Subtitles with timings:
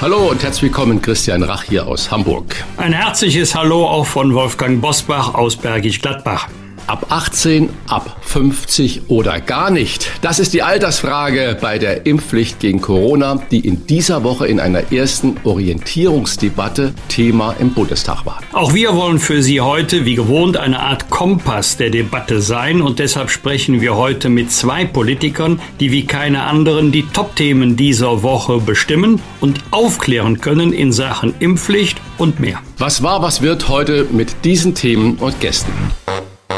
[0.00, 2.64] Hallo und herzlich willkommen, Christian Rach hier aus Hamburg.
[2.78, 6.48] Ein herzliches Hallo auch von Wolfgang Bosbach aus Bergisch Gladbach.
[6.90, 10.10] Ab 18, ab 50 oder gar nicht?
[10.22, 14.92] Das ist die Altersfrage bei der Impfpflicht gegen Corona, die in dieser Woche in einer
[14.92, 18.40] ersten Orientierungsdebatte Thema im Bundestag war.
[18.52, 22.98] Auch wir wollen für Sie heute, wie gewohnt, eine Art Kompass der Debatte sein und
[22.98, 28.58] deshalb sprechen wir heute mit zwei Politikern, die wie keine anderen die Top-Themen dieser Woche
[28.58, 32.58] bestimmen und aufklären können in Sachen Impfpflicht und mehr.
[32.78, 35.70] Was war, was wird heute mit diesen Themen und Gästen?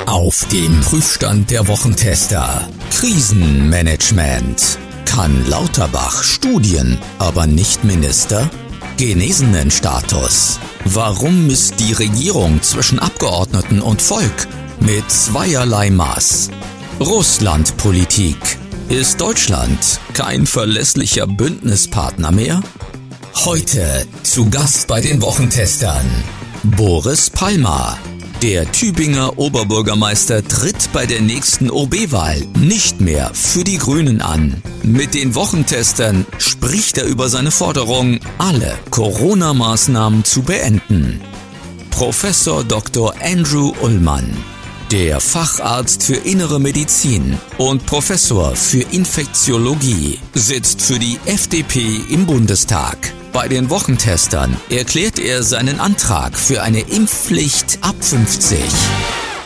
[0.06, 2.68] Auf dem Prüfstand der Wochentester.
[2.90, 4.78] Krisenmanagement.
[5.06, 8.50] Kann Lauterbach Studien, aber nicht Minister?
[8.96, 10.58] Genesenenstatus.
[10.84, 14.48] Warum misst die Regierung zwischen Abgeordneten und Volk
[14.80, 16.50] mit zweierlei Maß?
[17.00, 18.36] Russlandpolitik.
[18.88, 22.60] Ist Deutschland kein verlässlicher Bündnispartner mehr?
[23.44, 26.04] Heute zu Gast bei den Wochentestern.
[26.64, 27.98] Boris Palmer,
[28.42, 34.60] der Tübinger Oberbürgermeister tritt bei der nächsten OB-Wahl nicht mehr für die Grünen an.
[34.82, 41.20] Mit den Wochentestern spricht er über seine Forderung, alle Corona-Maßnahmen zu beenden.
[41.90, 43.14] Professor Dr.
[43.22, 44.36] Andrew Ullmann,
[44.90, 53.12] der Facharzt für Innere Medizin und Professor für Infektiologie, sitzt für die FDP im Bundestag.
[53.32, 58.58] Bei den Wochentestern erklärt er seinen Antrag für eine Impfpflicht ab 50.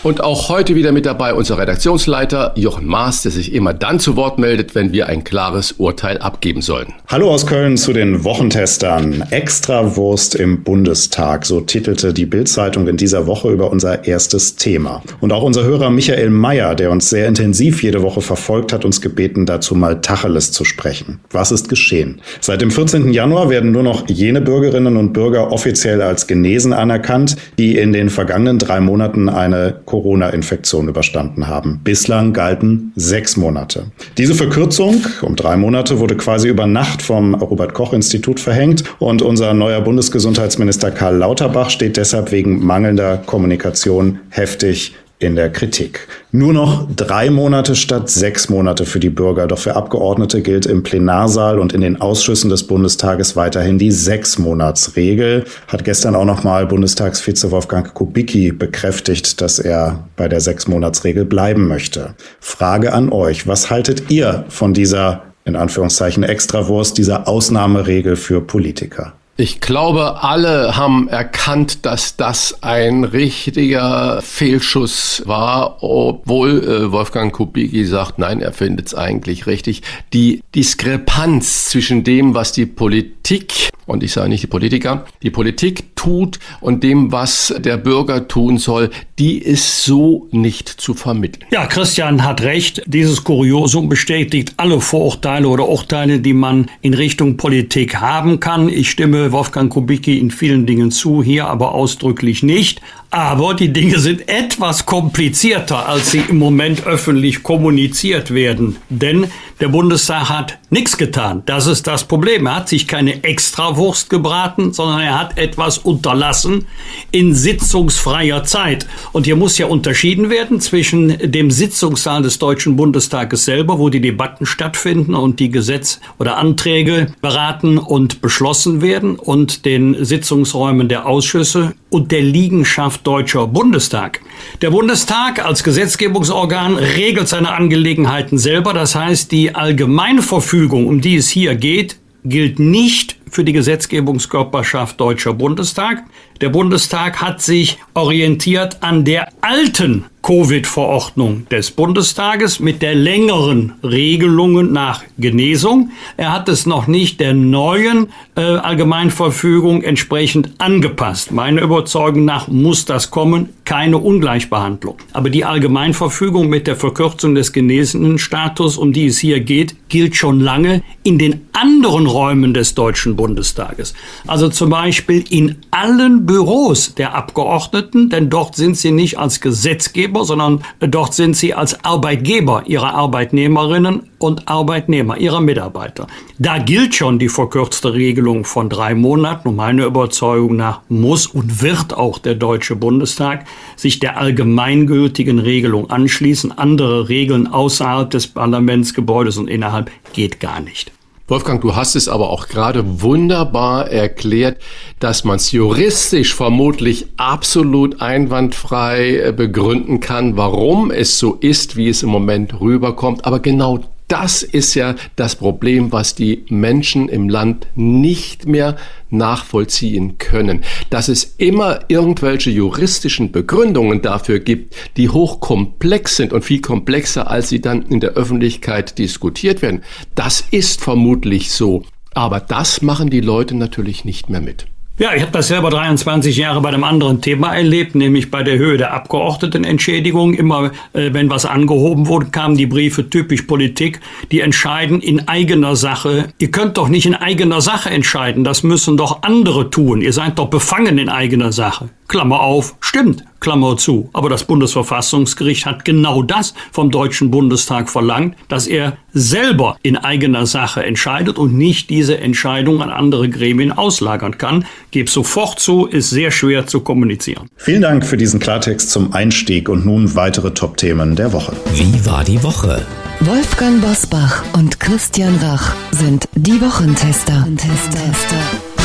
[0.07, 4.15] Und auch heute wieder mit dabei unser Redaktionsleiter Jochen Maas, der sich immer dann zu
[4.15, 6.93] Wort meldet, wenn wir ein klares Urteil abgeben sollen.
[7.09, 9.25] Hallo aus Köln zu den Wochentestern.
[9.31, 15.03] Extrawurst im Bundestag, so titelte die Bildzeitung in dieser Woche über unser erstes Thema.
[15.21, 19.01] Und auch unser Hörer Michael Mayer, der uns sehr intensiv jede Woche verfolgt, hat uns
[19.01, 21.19] gebeten, dazu mal Tacheles zu sprechen.
[21.33, 22.21] Was ist geschehen?
[22.41, 23.13] Seit dem 14.
[23.13, 28.09] Januar werden nur noch jene Bürgerinnen und Bürger offiziell als genesen anerkannt, die in den
[28.09, 31.81] vergangenen drei Monaten eine Corona-Infektion überstanden haben.
[31.83, 33.87] Bislang galten sechs Monate.
[34.19, 39.23] Diese Verkürzung um drei Monate wurde quasi über Nacht vom Robert Koch Institut verhängt und
[39.23, 46.09] unser neuer Bundesgesundheitsminister Karl Lauterbach steht deshalb wegen mangelnder Kommunikation heftig in der Kritik.
[46.31, 49.47] Nur noch drei Monate statt sechs Monate für die Bürger.
[49.47, 55.45] Doch für Abgeordnete gilt im Plenarsaal und in den Ausschüssen des Bundestages weiterhin die Sechsmonatsregel.
[55.69, 62.15] Hat gestern auch nochmal Bundestagsvize Wolfgang Kubicki bekräftigt, dass er bei der Sechsmonatsregel bleiben möchte.
[62.41, 63.47] Frage an euch.
[63.47, 69.15] Was haltet ihr von dieser, in Anführungszeichen, Extrawurst, dieser Ausnahmeregel für Politiker?
[69.39, 77.85] Ich glaube, alle haben erkannt, dass das ein richtiger Fehlschuss war, obwohl äh, Wolfgang Kubicki
[77.85, 79.83] sagt, nein, er findet es eigentlich richtig.
[80.15, 85.97] Die Diskrepanz zwischen dem, was die Politik und ich sage nicht die Politiker, die Politik
[85.97, 91.47] tut und dem, was der Bürger tun soll, die ist so nicht zu vermitteln.
[91.51, 92.83] Ja, Christian hat recht.
[92.87, 98.69] Dieses Kuriosum bestätigt alle Vorurteile oder Urteile, die man in Richtung Politik haben kann.
[98.69, 102.81] Ich stimme Wolfgang Kubicki in vielen Dingen zu, hier aber ausdrücklich nicht.
[103.11, 108.77] Aber die Dinge sind etwas komplizierter, als sie im Moment öffentlich kommuniziert werden.
[108.89, 109.27] Denn
[109.61, 111.43] der Bundestag hat nichts getan.
[111.47, 112.47] Das ist das Problem.
[112.47, 116.67] Er hat sich keine Extrawurst gebraten, sondern er hat etwas unterlassen
[117.11, 118.87] in sitzungsfreier Zeit.
[119.13, 124.03] Und hier muss ja unterschieden werden zwischen dem Sitzungssaal des Deutschen Bundestages selber, wo die
[124.03, 131.07] Debatten stattfinden und die Gesetz- oder Anträge beraten und beschlossen werden, und den Sitzungsräumen der
[131.07, 134.21] Ausschüsse und der Liegenschaft Deutscher Bundestag.
[134.63, 138.73] Der Bundestag als Gesetzgebungsorgan regelt seine Angelegenheiten selber.
[138.73, 145.35] Das heißt, die Allgemeinverfügung, um die es hier geht, gilt nicht für die Gesetzgebungskörperschaft Deutscher
[145.35, 146.05] Bundestag.
[146.41, 154.73] Der Bundestag hat sich orientiert an der alten Covid-Verordnung des Bundestages mit der längeren Regelungen
[154.73, 155.93] nach Genesung.
[156.17, 161.31] Er hat es noch nicht der neuen äh, Allgemeinverfügung entsprechend angepasst.
[161.31, 164.97] Meiner Überzeugung nach muss das kommen keine Ungleichbehandlung.
[165.13, 170.17] Aber die Allgemeinverfügung mit der Verkürzung des genesenen Status, um die es hier geht, gilt
[170.17, 173.95] schon lange in den anderen Räumen des Deutschen Bundestages.
[174.27, 180.25] Also zum Beispiel in allen Büros der Abgeordneten, denn dort sind sie nicht als Gesetzgeber,
[180.25, 186.07] sondern dort sind sie als Arbeitgeber ihrer Arbeitnehmerinnen und Arbeitnehmer, ihrer Mitarbeiter.
[186.39, 189.49] Da gilt schon die verkürzte Regelung von drei Monaten.
[189.49, 193.47] Und meiner Überzeugung nach muss und wird auch der Deutsche Bundestag
[193.77, 196.57] sich der allgemeingültigen Regelung anschließen.
[196.57, 200.93] Andere Regeln außerhalb des Parlamentsgebäudes und innerhalb geht gar nicht.
[201.29, 204.63] Wolfgang, du hast es aber auch gerade wunderbar erklärt,
[205.01, 211.89] dass man es juristisch vermutlich absolut einwandfrei äh, begründen kann, warum es so ist, wie
[211.89, 213.25] es im Moment rüberkommt.
[213.25, 218.77] Aber genau das ist ja das Problem, was die Menschen im Land nicht mehr
[219.11, 220.63] nachvollziehen können.
[220.91, 227.49] Dass es immer irgendwelche juristischen Begründungen dafür gibt, die hochkomplex sind und viel komplexer, als
[227.49, 229.83] sie dann in der Öffentlichkeit diskutiert werden.
[230.15, 231.83] Das ist vermutlich so.
[232.15, 234.67] Aber das machen die Leute natürlich nicht mehr mit.
[234.99, 238.57] Ja, ich habe das selber 23 Jahre bei einem anderen Thema erlebt, nämlich bei der
[238.57, 240.33] Höhe der Abgeordnetenentschädigung.
[240.33, 244.01] Immer äh, wenn was angehoben wurde, kamen die Briefe typisch Politik,
[244.33, 246.29] die entscheiden in eigener Sache.
[246.39, 250.01] Ihr könnt doch nicht in eigener Sache entscheiden, das müssen doch andere tun.
[250.01, 251.91] Ihr seid doch befangen in eigener Sache.
[252.09, 254.11] Klammer auf, stimmt, Klammer zu.
[254.13, 260.47] Aber das Bundesverfassungsgericht hat genau das vom Deutschen Bundestag verlangt, dass er selber in eigener
[260.47, 264.67] Sache entscheidet und nicht diese Entscheidung an andere Gremien auslagern kann.
[264.91, 267.49] Gebe sofort zu, ist sehr schwer zu kommunizieren.
[267.57, 271.53] Vielen Dank für diesen Klartext zum Einstieg und nun weitere Top-Themen der Woche.
[271.75, 272.87] Wie war die Woche?
[273.21, 277.47] Wolfgang Bosbach und Christian Rach sind die Wochentester.
[277.57, 278.76] Tester.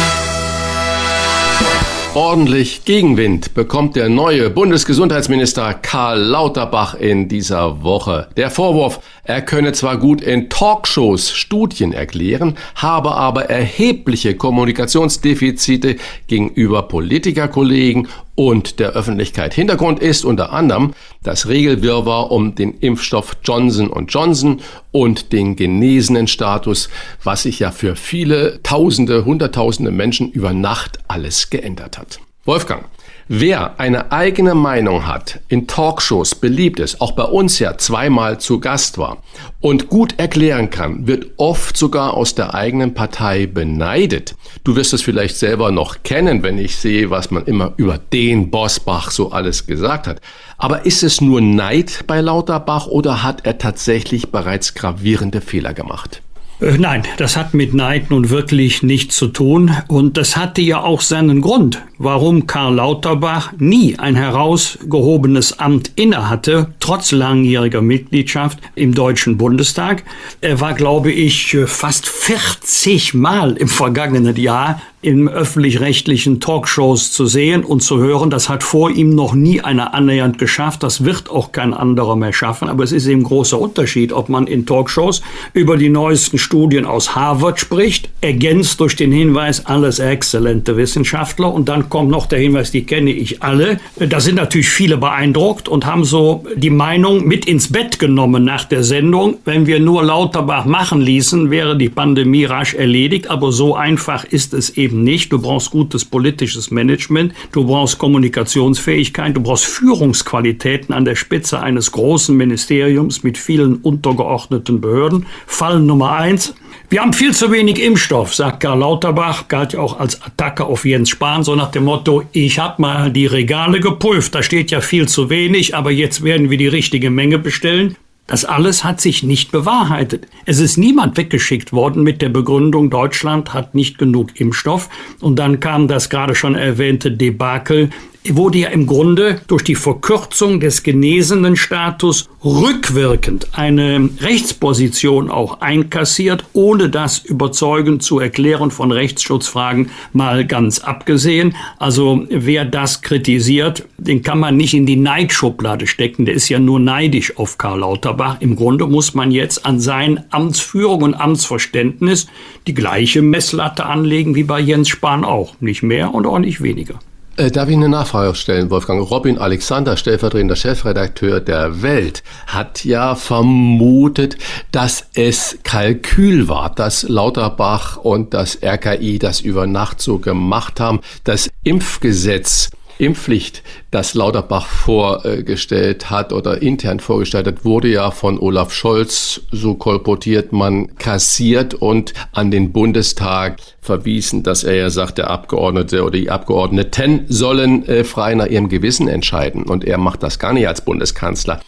[2.13, 8.27] Ordentlich Gegenwind bekommt der neue Bundesgesundheitsminister Karl Lauterbach in dieser Woche.
[8.35, 15.95] Der Vorwurf, er könne zwar gut in Talkshows Studien erklären, habe aber erhebliche Kommunikationsdefizite
[16.27, 18.09] gegenüber Politikerkollegen
[18.47, 19.53] und der Öffentlichkeit.
[19.53, 24.61] Hintergrund ist unter anderem das Regelwirrwarr um den Impfstoff Johnson Johnson
[24.91, 26.89] und den genesenen Status,
[27.23, 32.19] was sich ja für viele Tausende, Hunderttausende Menschen über Nacht alles geändert hat.
[32.43, 32.85] Wolfgang,
[33.33, 38.59] Wer eine eigene Meinung hat, in Talkshows beliebt ist, auch bei uns ja zweimal zu
[38.59, 39.23] Gast war
[39.61, 44.35] und gut erklären kann, wird oft sogar aus der eigenen Partei beneidet.
[44.65, 48.51] Du wirst es vielleicht selber noch kennen, wenn ich sehe, was man immer über den
[48.51, 50.19] Bosbach so alles gesagt hat.
[50.57, 56.21] Aber ist es nur Neid bei Lauterbach oder hat er tatsächlich bereits gravierende Fehler gemacht?
[56.61, 59.75] Äh, nein, das hat mit Neid nun wirklich nichts zu tun.
[59.87, 66.73] Und das hatte ja auch seinen Grund, warum Karl Lauterbach nie ein herausgehobenes Amt innehatte,
[66.79, 70.03] trotz langjähriger Mitgliedschaft im Deutschen Bundestag.
[70.39, 77.63] Er war, glaube ich, fast 40 Mal im vergangenen Jahr in öffentlich-rechtlichen Talkshows zu sehen
[77.63, 78.29] und zu hören.
[78.29, 80.83] Das hat vor ihm noch nie einer annähernd geschafft.
[80.83, 82.69] Das wird auch kein anderer mehr schaffen.
[82.69, 85.21] Aber es ist eben großer Unterschied, ob man in Talkshows
[85.53, 91.51] über die neuesten Studien aus Harvard spricht, ergänzt durch den Hinweis, alles exzellente Wissenschaftler.
[91.51, 93.79] Und dann kommt noch der Hinweis, die kenne ich alle.
[93.97, 98.65] Da sind natürlich viele beeindruckt und haben so die Meinung mit ins Bett genommen nach
[98.65, 99.37] der Sendung.
[99.45, 103.31] Wenn wir nur Lauterbach machen ließen, wäre die Pandemie rasch erledigt.
[103.31, 105.31] Aber so einfach ist es eben eben nicht.
[105.31, 111.91] Du brauchst gutes politisches Management, du brauchst Kommunikationsfähigkeit, du brauchst Führungsqualitäten an der Spitze eines
[111.91, 115.25] großen Ministeriums mit vielen untergeordneten Behörden.
[115.47, 116.53] Fall Nummer eins.
[116.89, 120.83] Wir haben viel zu wenig Impfstoff, sagt Karl Lauterbach, galt ja auch als Attacke auf
[120.83, 124.81] Jens Spahn, so nach dem Motto, ich habe mal die Regale geprüft, da steht ja
[124.81, 127.95] viel zu wenig, aber jetzt werden wir die richtige Menge bestellen.
[128.31, 130.25] Das alles hat sich nicht bewahrheitet.
[130.45, 134.87] Es ist niemand weggeschickt worden mit der Begründung, Deutschland hat nicht genug Impfstoff.
[135.19, 137.89] Und dann kam das gerade schon erwähnte Debakel
[138.29, 146.45] wurde ja im Grunde durch die Verkürzung des genesenen Status rückwirkend eine Rechtsposition auch einkassiert,
[146.53, 151.55] ohne das überzeugend zu erklären von Rechtsschutzfragen mal ganz abgesehen.
[151.77, 156.25] Also wer das kritisiert, den kann man nicht in die Neidschublade stecken.
[156.25, 158.37] Der ist ja nur neidisch auf Karl Lauterbach.
[158.39, 162.27] Im Grunde muss man jetzt an sein Amtsführung und Amtsverständnis
[162.67, 165.55] die gleiche Messlatte anlegen wie bei Jens Spahn auch.
[165.59, 166.99] Nicht mehr und auch nicht weniger.
[167.37, 169.09] Äh, darf ich eine Nachfrage stellen, Wolfgang?
[169.09, 174.37] Robin Alexander, stellvertretender Chefredakteur der Welt, hat ja vermutet,
[174.71, 180.99] dass es Kalkül war, dass Lauterbach und das RKI das über Nacht so gemacht haben.
[181.23, 182.69] Das Impfgesetz
[183.01, 189.73] Impfpflicht, das Lauterbach vorgestellt hat oder intern vorgestellt hat, wurde ja von Olaf Scholz so
[189.73, 196.11] kolportiert, man kassiert und an den Bundestag verwiesen, dass er ja sagt, der Abgeordnete oder
[196.11, 199.63] die Abgeordneten sollen äh, frei nach ihrem Gewissen entscheiden.
[199.63, 201.59] Und er macht das gar nicht als Bundeskanzler.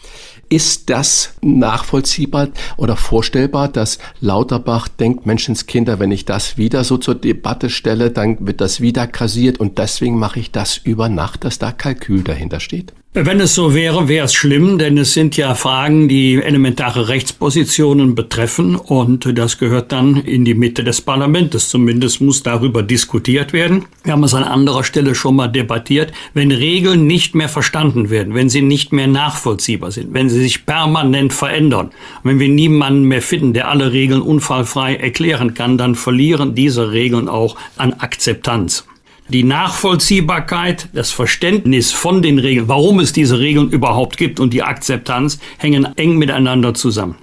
[0.54, 2.46] Ist das nachvollziehbar
[2.76, 8.46] oder vorstellbar, dass Lauterbach denkt, Menschenskinder, wenn ich das wieder so zur Debatte stelle, dann
[8.46, 12.60] wird das wieder kassiert und deswegen mache ich das über Nacht, dass da Kalkül dahinter
[12.60, 12.92] steht?
[13.16, 18.16] Wenn es so wäre, wäre es schlimm, denn es sind ja Fragen, die elementare Rechtspositionen
[18.16, 21.68] betreffen und das gehört dann in die Mitte des Parlaments.
[21.68, 23.84] Zumindest muss darüber diskutiert werden.
[24.02, 26.12] Wir haben es an anderer Stelle schon mal debattiert.
[26.32, 30.66] Wenn Regeln nicht mehr verstanden werden, wenn sie nicht mehr nachvollziehbar sind, wenn sie sich
[30.66, 31.92] permanent verändern,
[32.24, 37.28] wenn wir niemanden mehr finden, der alle Regeln unfallfrei erklären kann, dann verlieren diese Regeln
[37.28, 38.84] auch an Akzeptanz.
[39.28, 44.62] Die Nachvollziehbarkeit, das Verständnis von den Regeln, warum es diese Regeln überhaupt gibt und die
[44.62, 47.16] Akzeptanz hängen eng miteinander zusammen.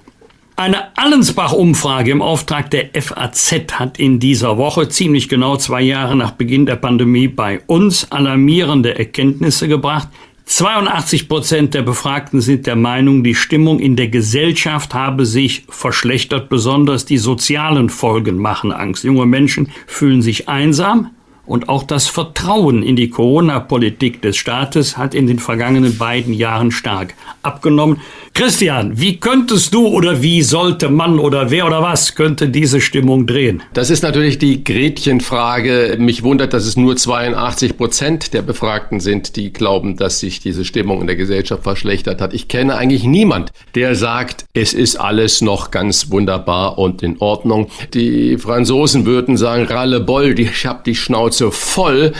[0.56, 6.32] Eine Allensbach-Umfrage im Auftrag der FAZ hat in dieser Woche, ziemlich genau zwei Jahre nach
[6.32, 10.08] Beginn der Pandemie, bei uns alarmierende Erkenntnisse gebracht.
[10.44, 16.48] 82 Prozent der Befragten sind der Meinung, die Stimmung in der Gesellschaft habe sich verschlechtert.
[16.48, 19.04] Besonders die sozialen Folgen machen Angst.
[19.04, 21.10] Junge Menschen fühlen sich einsam,
[21.52, 26.70] und auch das Vertrauen in die Corona-Politik des Staates hat in den vergangenen beiden Jahren
[26.70, 28.00] stark abgenommen.
[28.34, 33.26] Christian, wie könntest du oder wie sollte man oder wer oder was könnte diese Stimmung
[33.26, 33.62] drehen?
[33.74, 35.96] Das ist natürlich die Gretchenfrage.
[35.98, 40.64] Mich wundert, dass es nur 82 Prozent der Befragten sind, die glauben, dass sich diese
[40.64, 42.32] Stimmung in der Gesellschaft verschlechtert hat.
[42.32, 47.68] Ich kenne eigentlich niemand, der sagt, es ist alles noch ganz wunderbar und in Ordnung.
[47.92, 52.12] Die Franzosen würden sagen, Ralle Boll, ich hab die Schnauze voll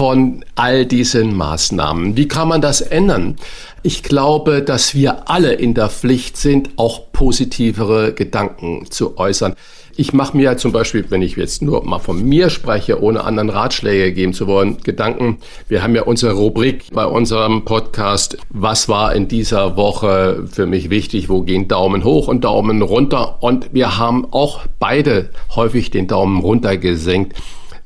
[0.00, 2.16] von all diesen Maßnahmen.
[2.16, 3.36] Wie kann man das ändern?
[3.82, 9.54] Ich glaube, dass wir alle in der Pflicht sind, auch positivere Gedanken zu äußern.
[9.96, 13.50] Ich mache mir zum Beispiel, wenn ich jetzt nur mal von mir spreche, ohne anderen
[13.50, 15.38] Ratschläge geben zu wollen, Gedanken.
[15.68, 20.88] Wir haben ja unsere Rubrik bei unserem Podcast, was war in dieser Woche für mich
[20.88, 23.42] wichtig, wo gehen Daumen hoch und Daumen runter.
[23.42, 27.36] Und wir haben auch beide häufig den Daumen runter gesenkt.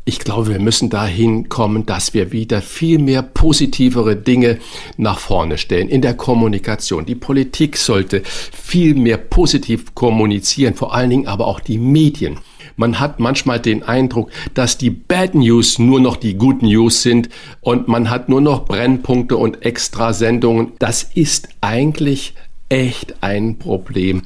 [0.06, 4.58] Ich glaube, wir müssen dahin kommen, dass wir wieder viel mehr positivere Dinge
[4.98, 7.06] nach vorne stellen in der Kommunikation.
[7.06, 12.38] Die Politik sollte viel mehr positiv kommunizieren, vor allen Dingen aber auch die Medien.
[12.76, 17.30] Man hat manchmal den Eindruck, dass die Bad News nur noch die Good News sind
[17.62, 20.72] und man hat nur noch Brennpunkte und Extrasendungen.
[20.80, 22.34] Das ist eigentlich
[22.68, 24.22] echt ein Problem.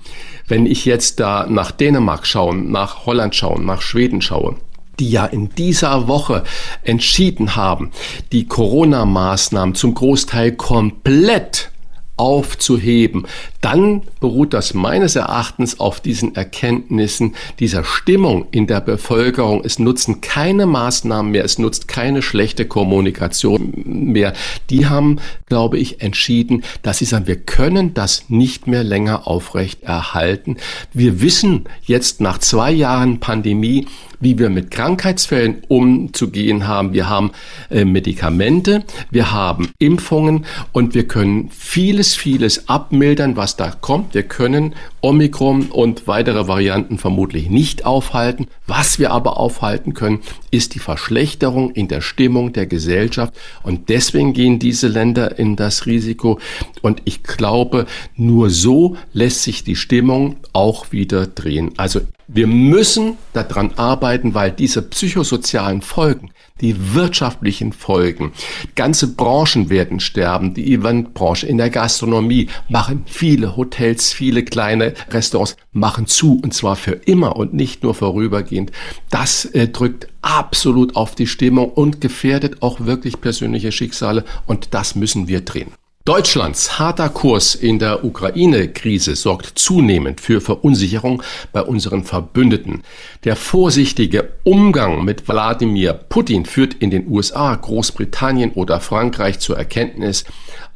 [0.48, 4.56] Wenn ich jetzt da nach Dänemark schaue, nach Holland schaue, nach Schweden schaue,
[4.98, 6.44] die ja in dieser Woche
[6.82, 7.90] entschieden haben,
[8.32, 11.70] die Corona-Maßnahmen zum Großteil komplett
[12.18, 13.26] aufzuheben,
[13.60, 19.62] dann beruht das meines Erachtens auf diesen Erkenntnissen, dieser Stimmung in der Bevölkerung.
[19.64, 24.32] Es nutzen keine Maßnahmen mehr, es nutzt keine schlechte Kommunikation mehr.
[24.68, 29.82] Die haben, glaube ich, entschieden, dass sie sagen, wir können das nicht mehr länger aufrecht
[29.82, 30.56] erhalten.
[30.92, 33.86] Wir wissen jetzt nach zwei Jahren Pandemie,
[34.20, 36.92] wie wir mit Krankheitsfällen umzugehen haben.
[36.92, 37.32] Wir haben
[37.70, 44.14] äh, Medikamente, wir haben Impfungen und wir können vieles, vieles abmildern, was da kommt.
[44.14, 48.48] Wir können Omikron und weitere Varianten vermutlich nicht aufhalten.
[48.66, 50.20] Was wir aber aufhalten können,
[50.50, 53.34] ist die Verschlechterung in der Stimmung der Gesellschaft.
[53.62, 56.40] Und deswegen gehen diese Länder in das Risiko.
[56.82, 61.72] Und ich glaube, nur so lässt sich die Stimmung auch wieder drehen.
[61.76, 66.30] Also wir müssen daran arbeiten, weil diese psychosozialen Folgen,
[66.60, 68.32] die wirtschaftlichen Folgen,
[68.74, 70.52] ganze Branchen werden sterben.
[70.52, 76.76] Die Eventbranche in der Gastronomie machen viele Hotels, viele kleine Restaurants machen zu und zwar
[76.76, 78.72] für immer und nicht nur vorübergehend.
[79.08, 84.94] Das äh, drückt absolut auf die Stimmung und gefährdet auch wirklich persönliche Schicksale und das
[84.94, 85.72] müssen wir drehen.
[86.08, 91.22] Deutschlands harter Kurs in der Ukraine-Krise sorgt zunehmend für Verunsicherung
[91.52, 92.82] bei unseren Verbündeten.
[93.24, 100.24] Der vorsichtige Umgang mit Wladimir Putin führt in den USA, Großbritannien oder Frankreich zur Erkenntnis,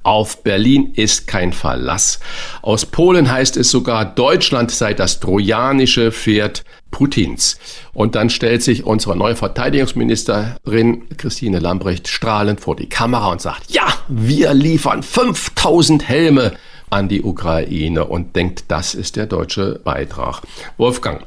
[0.03, 2.21] auf Berlin ist kein Verlass.
[2.63, 7.59] Aus Polen heißt es sogar, Deutschland sei das trojanische Pferd Putins.
[7.93, 13.71] Und dann stellt sich unsere neue Verteidigungsministerin Christine Lambrecht strahlend vor die Kamera und sagt,
[13.73, 16.53] ja, wir liefern 5000 Helme
[16.91, 20.43] an die Ukraine und denkt, das ist der deutsche Beitrag.
[20.77, 21.25] Wolfgang,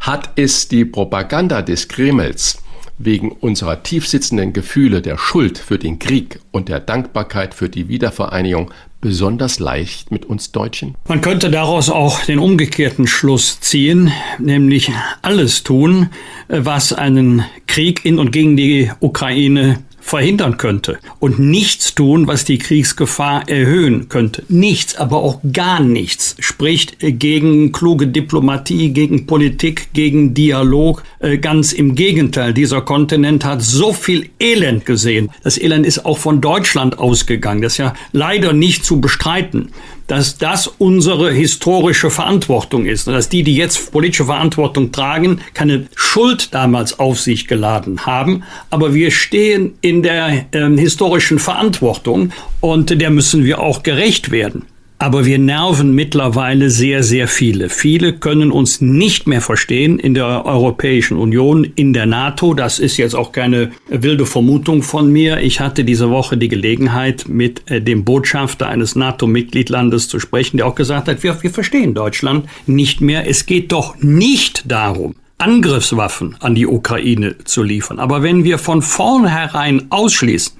[0.00, 2.58] hat es die Propaganda des Kremls
[2.98, 8.70] wegen unserer tiefsitzenden Gefühle der Schuld für den Krieg und der Dankbarkeit für die Wiedervereinigung
[9.00, 10.94] besonders leicht mit uns Deutschen?
[11.06, 14.90] Man könnte daraus auch den umgekehrten Schluss ziehen, nämlich
[15.22, 16.08] alles tun,
[16.48, 22.58] was einen Krieg in und gegen die Ukraine verhindern könnte und nichts tun, was die
[22.58, 24.44] Kriegsgefahr erhöhen könnte.
[24.48, 31.02] Nichts, aber auch gar nichts spricht gegen kluge Diplomatie, gegen Politik, gegen Dialog.
[31.18, 35.30] Äh, ganz im Gegenteil, dieser Kontinent hat so viel Elend gesehen.
[35.42, 37.62] Das Elend ist auch von Deutschland ausgegangen.
[37.62, 39.72] Das ist ja leider nicht zu bestreiten
[40.06, 46.54] dass das unsere historische Verantwortung ist dass die, die jetzt politische Verantwortung tragen, keine Schuld
[46.54, 48.42] damals auf sich geladen haben.
[48.70, 54.66] Aber wir stehen in der äh, historischen Verantwortung und der müssen wir auch gerecht werden.
[54.98, 57.68] Aber wir nerven mittlerweile sehr, sehr viele.
[57.68, 62.54] Viele können uns nicht mehr verstehen in der Europäischen Union, in der NATO.
[62.54, 65.40] Das ist jetzt auch keine wilde Vermutung von mir.
[65.40, 70.66] Ich hatte diese Woche die Gelegenheit, mit äh, dem Botschafter eines NATO-Mitgliedlandes zu sprechen, der
[70.66, 73.28] auch gesagt hat, wir, wir verstehen Deutschland nicht mehr.
[73.28, 77.98] Es geht doch nicht darum, Angriffswaffen an die Ukraine zu liefern.
[77.98, 80.54] Aber wenn wir von vornherein ausschließen,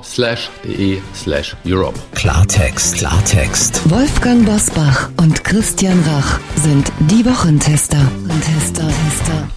[0.03, 1.99] slash de slash Europe.
[2.15, 3.89] Klartext, Klartext.
[3.89, 7.99] Wolfgang Bosbach und Christian Rach sind die Wochentester.
[8.45, 9.49] Tester, Tester.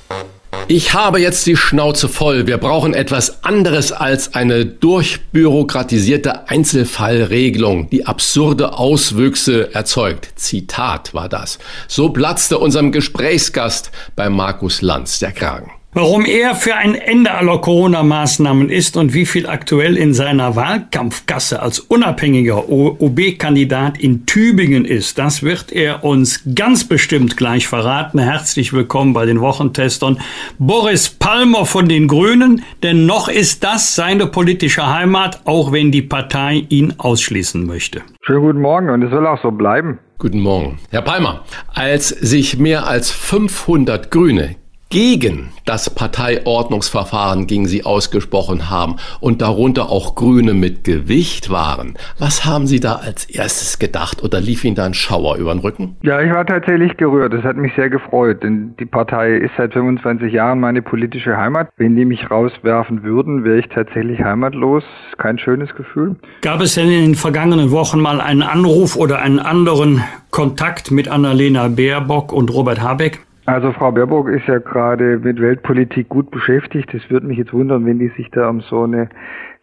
[0.70, 2.48] Ich habe jetzt die Schnauze voll.
[2.48, 10.30] Wir brauchen etwas anderes als eine durchbürokratisierte Einzelfallregelung, die absurde Auswüchse erzeugt.
[10.36, 11.60] Zitat war das.
[11.90, 15.72] So platzte unserem Gesprächsgast bei Markus Lanz der Kragen.
[15.96, 21.62] Warum er für ein Ende aller Corona-Maßnahmen ist und wie viel aktuell in seiner Wahlkampfkasse
[21.62, 28.18] als unabhängiger OB-Kandidat in Tübingen ist, das wird er uns ganz bestimmt gleich verraten.
[28.18, 30.20] Herzlich willkommen bei den Wochentestern.
[30.58, 36.02] Boris Palmer von den Grünen, denn noch ist das seine politische Heimat, auch wenn die
[36.02, 38.02] Partei ihn ausschließen möchte.
[38.22, 40.00] Schönen guten Morgen und es soll auch so bleiben.
[40.18, 40.80] Guten Morgen.
[40.90, 44.56] Herr Palmer, als sich mehr als 500 Grüne
[44.94, 51.96] gegen das Parteiordnungsverfahren gegen sie ausgesprochen haben und darunter auch Grüne mit Gewicht waren.
[52.20, 55.62] Was haben Sie da als erstes gedacht oder lief Ihnen da ein Schauer über den
[55.62, 55.96] Rücken?
[56.04, 57.34] Ja, ich war tatsächlich gerührt.
[57.34, 61.70] Das hat mich sehr gefreut, denn die Partei ist seit 25 Jahren meine politische Heimat.
[61.78, 64.84] Wenn die mich rauswerfen würden, wäre ich tatsächlich heimatlos.
[65.18, 66.18] Kein schönes Gefühl.
[66.42, 71.08] Gab es denn in den vergangenen Wochen mal einen Anruf oder einen anderen Kontakt mit
[71.08, 73.22] Annalena Baerbock und Robert Habeck?
[73.46, 76.94] Also Frau Baerbock ist ja gerade mit Weltpolitik gut beschäftigt.
[76.94, 79.10] Es würde mich jetzt wundern, wenn die sich da um so eine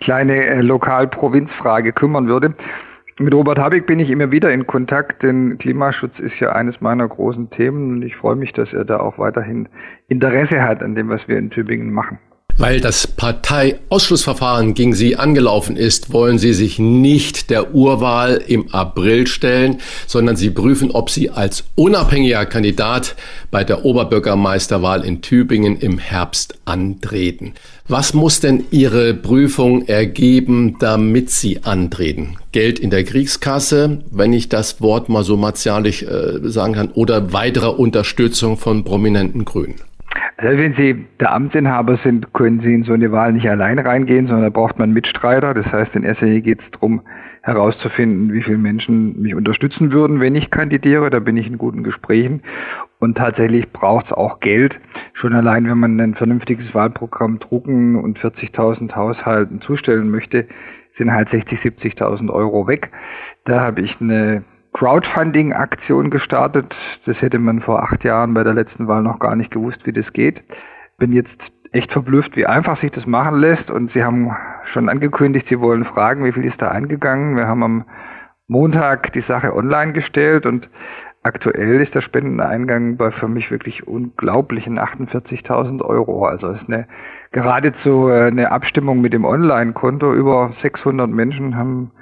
[0.01, 2.55] kleine äh, Lokal-Provinzfrage kümmern würde.
[3.19, 7.09] Mit Robert Habeck bin ich immer wieder in Kontakt, denn Klimaschutz ist ja eines meiner
[7.09, 9.69] großen Themen und ich freue mich, dass er da auch weiterhin
[10.09, 12.19] Interesse hat an dem, was wir in Tübingen machen.
[12.61, 19.27] Weil das Parteiausschlussverfahren gegen Sie angelaufen ist, wollen Sie sich nicht der Urwahl im April
[19.27, 23.17] stellen, sondern Sie prüfen, ob Sie als unabhängiger Kandidat
[23.51, 27.55] bei der Oberbürgermeisterwahl in Tübingen im Herbst antreten.
[27.89, 32.37] Was muss denn Ihre Prüfung ergeben, damit Sie antreten?
[32.53, 37.33] Geld in der Kriegskasse, wenn ich das Wort mal so martialisch äh, sagen kann, oder
[37.33, 39.77] weitere Unterstützung von prominenten Grünen?
[40.43, 44.27] Also wenn Sie der Amtsinhaber sind, können Sie in so eine Wahl nicht allein reingehen,
[44.27, 45.53] sondern da braucht man Mitstreiter.
[45.53, 47.03] Das heißt, in erster Linie geht es darum,
[47.43, 51.11] herauszufinden, wie viele Menschen mich unterstützen würden, wenn ich kandidiere.
[51.11, 52.41] Da bin ich in guten Gesprächen.
[53.01, 54.75] Und tatsächlich braucht es auch Geld.
[55.13, 60.47] Schon allein, wenn man ein vernünftiges Wahlprogramm drucken und 40.000 Haushalten zustellen möchte,
[60.97, 62.91] sind halt 60, 70.000 Euro weg.
[63.45, 66.75] Da habe ich eine Crowdfunding-Aktion gestartet.
[67.07, 69.93] Das hätte man vor acht Jahren bei der letzten Wahl noch gar nicht gewusst, wie
[69.93, 70.43] das geht.
[70.99, 71.37] Bin jetzt
[71.73, 73.71] echt verblüfft, wie einfach sich das machen lässt.
[73.71, 74.37] Und Sie haben
[74.73, 77.37] schon angekündigt, Sie wollen fragen, wie viel ist da eingegangen.
[77.37, 77.85] Wir haben am
[78.49, 80.69] Montag die Sache online gestellt und
[81.23, 86.25] aktuell ist der Spendeneingang bei für mich wirklich unglaublichen 48.000 Euro.
[86.25, 86.87] Also es ist eine
[87.33, 90.13] geradezu äh, eine Abstimmung mit dem Online-Konto.
[90.13, 91.93] Über 600 Menschen haben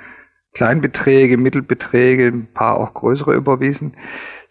[0.59, 3.93] Kleinbeträge, Mittelbeträge, ein paar auch größere überwiesen,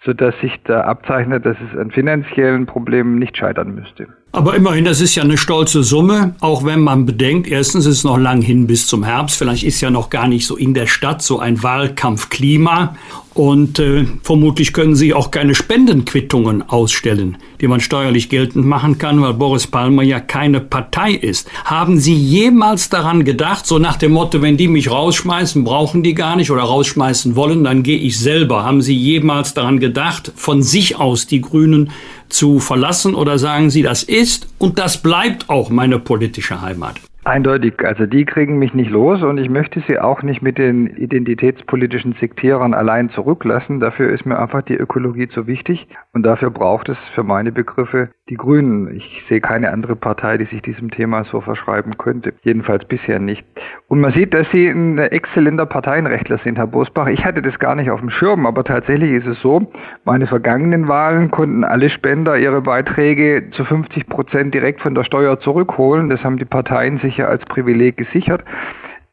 [0.05, 4.07] sodass sich da abzeichnet, dass es an finanziellen Problemen nicht scheitern müsste.
[4.31, 8.03] Aber immerhin, das ist ja eine stolze Summe, auch wenn man bedenkt, erstens ist es
[8.05, 10.87] noch lang hin bis zum Herbst, vielleicht ist ja noch gar nicht so in der
[10.87, 12.95] Stadt so ein Wahlkampfklima
[13.33, 19.21] und äh, vermutlich können Sie auch keine Spendenquittungen ausstellen, die man steuerlich geltend machen kann,
[19.21, 21.49] weil Boris Palmer ja keine Partei ist.
[21.65, 26.13] Haben Sie jemals daran gedacht, so nach dem Motto, wenn die mich rausschmeißen, brauchen die
[26.13, 28.63] gar nicht oder rausschmeißen wollen, dann gehe ich selber.
[28.63, 31.91] Haben Sie jemals daran gedacht, von sich aus die Grünen
[32.29, 36.95] zu verlassen oder sagen Sie, das ist und das bleibt auch meine politische Heimat?
[37.27, 40.87] Eindeutig, also die kriegen mich nicht los und ich möchte sie auch nicht mit den
[40.87, 43.81] identitätspolitischen Sektierern allein zurücklassen.
[43.81, 48.11] Dafür ist mir einfach die Ökologie zu wichtig und dafür braucht es für meine Begriffe
[48.29, 48.95] die Grünen.
[48.95, 52.33] Ich sehe keine andere Partei, die sich diesem Thema so verschreiben könnte.
[52.43, 53.45] Jedenfalls bisher nicht.
[53.89, 57.07] Und man sieht, dass Sie ein exzellenter Parteienrechtler sind, Herr Bosbach.
[57.07, 59.69] Ich hatte das gar nicht auf dem Schirm, aber tatsächlich ist es so,
[60.05, 65.39] meine vergangenen Wahlen konnten alle Spender ihre Beiträge zu 50 Prozent direkt von der Steuer
[65.41, 66.09] zurückholen.
[66.09, 68.43] Das haben die Parteien sich ja als Privileg gesichert.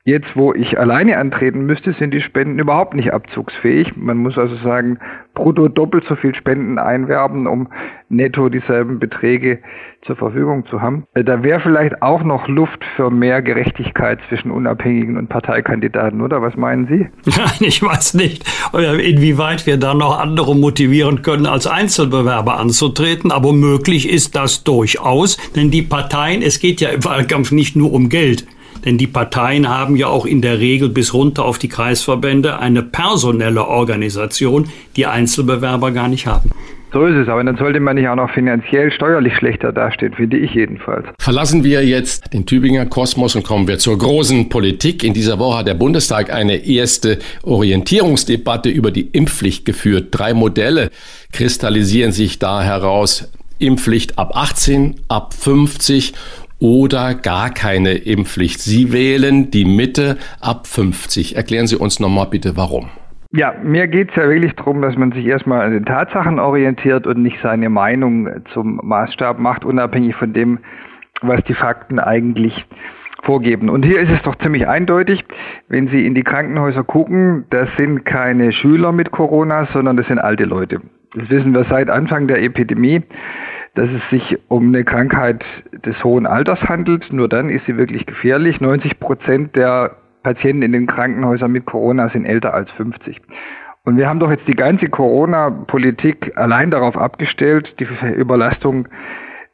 [0.07, 3.97] Jetzt, wo ich alleine antreten müsste, sind die Spenden überhaupt nicht abzugsfähig.
[3.97, 4.99] Man muss also sagen,
[5.33, 7.69] brutto doppelt so viel Spenden einwerben, um
[8.11, 9.61] netto dieselben Beträge
[10.03, 11.07] zur Verfügung zu haben.
[11.14, 16.43] Äh, da wäre vielleicht auch noch Luft für mehr Gerechtigkeit zwischen Unabhängigen und Parteikandidaten, oder?
[16.43, 17.09] Was meinen Sie?
[17.38, 23.33] Nein, ich weiß nicht, inwieweit wir da noch andere motivieren können, als Einzelbewerber anzutreten.
[23.33, 27.90] Aber möglich ist das durchaus, denn die Parteien, es geht ja im Wahlkampf nicht nur
[27.90, 28.47] um Geld.
[28.85, 32.83] Denn die Parteien haben ja auch in der Regel bis runter auf die Kreisverbände eine
[32.83, 36.51] personelle Organisation, die Einzelbewerber gar nicht haben.
[36.94, 40.37] So ist es, aber dann sollte man nicht auch noch finanziell steuerlich schlechter dastehen, finde
[40.37, 41.05] ich jedenfalls.
[41.18, 45.03] Verlassen wir jetzt den Tübinger Kosmos und kommen wir zur großen Politik.
[45.03, 50.09] In dieser Woche hat der Bundestag eine erste Orientierungsdebatte über die Impfpflicht geführt.
[50.12, 50.90] Drei Modelle
[51.33, 53.29] kristallisieren sich da heraus.
[53.59, 56.12] Impfpflicht ab 18, ab 50
[56.64, 58.59] oder gar keine Impfpflicht.
[58.59, 61.37] Sie wählen die Mitte ab 50.
[61.37, 62.88] Erklären Sie uns nochmal bitte, warum.
[63.33, 67.07] Ja, mir geht es ja wirklich darum, dass man sich erstmal an den Tatsachen orientiert
[67.07, 70.59] und nicht seine Meinung zum Maßstab macht, unabhängig von dem,
[71.20, 72.64] was die Fakten eigentlich
[73.24, 73.68] vorgeben.
[73.68, 75.22] Und hier ist es doch ziemlich eindeutig,
[75.68, 80.18] wenn Sie in die Krankenhäuser gucken, das sind keine Schüler mit Corona, sondern das sind
[80.18, 80.81] alte Leute.
[81.14, 83.03] Das wissen wir seit Anfang der Epidemie
[83.75, 85.45] dass es sich um eine Krankheit
[85.85, 87.13] des hohen Alters handelt.
[87.13, 88.61] Nur dann ist sie wirklich gefährlich.
[88.61, 93.21] 90 Prozent der Patienten in den Krankenhäusern mit Corona sind älter als 50.
[93.85, 98.89] Und wir haben doch jetzt die ganze Corona-Politik allein darauf abgestellt, die Überlastung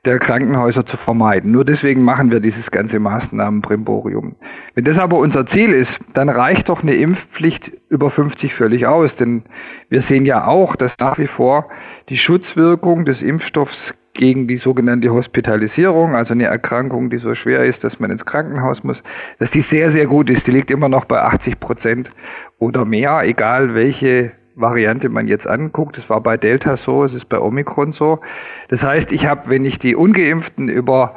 [0.05, 1.51] der Krankenhäuser zu vermeiden.
[1.51, 4.37] Nur deswegen machen wir dieses ganze Maßnahmenbrimborium.
[4.75, 9.11] Wenn das aber unser Ziel ist, dann reicht doch eine Impfpflicht über 50 völlig aus,
[9.17, 9.43] denn
[9.91, 11.69] wir sehen ja auch, dass nach wie vor
[12.09, 13.77] die Schutzwirkung des Impfstoffs
[14.15, 18.83] gegen die sogenannte Hospitalisierung, also eine Erkrankung, die so schwer ist, dass man ins Krankenhaus
[18.83, 19.01] muss,
[19.39, 20.47] dass die sehr, sehr gut ist.
[20.47, 22.11] Die liegt immer noch bei 80 Prozent
[22.59, 25.97] oder mehr, egal welche Variante man jetzt anguckt.
[25.97, 28.21] Es war bei Delta so, es ist bei Omikron so.
[28.69, 31.15] Das heißt, ich habe, wenn ich die ungeimpften über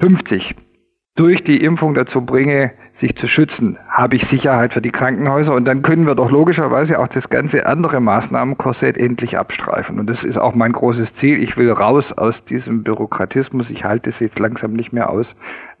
[0.00, 0.54] 50
[1.16, 5.64] durch die Impfung dazu bringe, sich zu schützen, habe ich Sicherheit für die Krankenhäuser und
[5.64, 9.98] dann können wir doch logischerweise auch das ganze andere Maßnahmenkorsett endlich abstreifen.
[9.98, 11.42] Und das ist auch mein großes Ziel.
[11.42, 13.66] Ich will raus aus diesem Bürokratismus.
[13.68, 15.26] Ich halte es jetzt langsam nicht mehr aus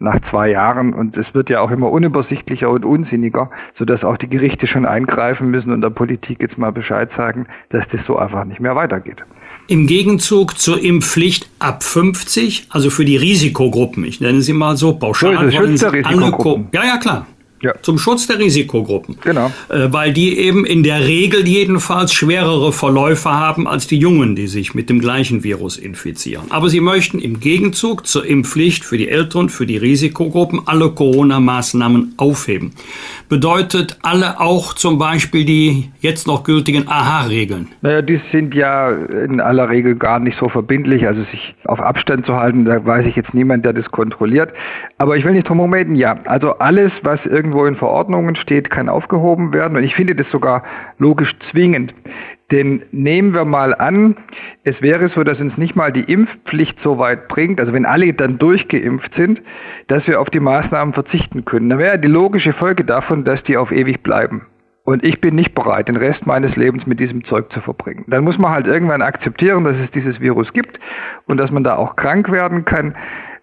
[0.00, 4.28] nach zwei Jahren und es wird ja auch immer unübersichtlicher und unsinniger, sodass auch die
[4.28, 8.44] Gerichte schon eingreifen müssen und der Politik jetzt mal Bescheid sagen, dass das so einfach
[8.44, 9.18] nicht mehr weitergeht.
[9.68, 14.98] Im Gegenzug zur Impfpflicht ab 50, also für die Risikogruppen, ich nenne sie mal so
[14.98, 15.68] pauschal, so, Sie alle
[16.72, 17.26] ja, ja, klar.
[17.62, 17.74] Ja.
[17.82, 19.18] Zum Schutz der Risikogruppen.
[19.22, 19.52] Genau.
[19.68, 24.46] Äh, weil die eben in der Regel jedenfalls schwerere Verläufe haben als die Jungen, die
[24.46, 26.44] sich mit dem gleichen Virus infizieren.
[26.48, 32.14] Aber sie möchten im Gegenzug zur Impfpflicht für die Älteren, für die Risikogruppen alle Corona-Maßnahmen
[32.16, 32.72] aufheben.
[33.28, 37.68] Bedeutet alle auch zum Beispiel die jetzt noch gültigen AHA-Regeln?
[37.82, 41.06] Naja, die sind ja in aller Regel gar nicht so verbindlich.
[41.06, 44.50] Also sich auf Abstand zu halten, da weiß ich jetzt niemand, der das kontrolliert.
[44.96, 46.18] Aber ich will nicht drum reden, ja.
[46.24, 49.76] Also alles, was irgendwie irgendwo in Verordnungen steht, kann aufgehoben werden.
[49.76, 50.62] Und ich finde das sogar
[50.98, 51.94] logisch zwingend.
[52.50, 54.16] Denn nehmen wir mal an,
[54.64, 58.12] es wäre so, dass uns nicht mal die Impfpflicht so weit bringt, also wenn alle
[58.12, 59.40] dann durchgeimpft sind,
[59.86, 61.68] dass wir auf die Maßnahmen verzichten können.
[61.68, 64.46] Dann wäre die logische Folge davon, dass die auf ewig bleiben.
[64.82, 68.04] Und ich bin nicht bereit, den Rest meines Lebens mit diesem Zeug zu verbringen.
[68.08, 70.80] Dann muss man halt irgendwann akzeptieren, dass es dieses Virus gibt
[71.26, 72.96] und dass man da auch krank werden kann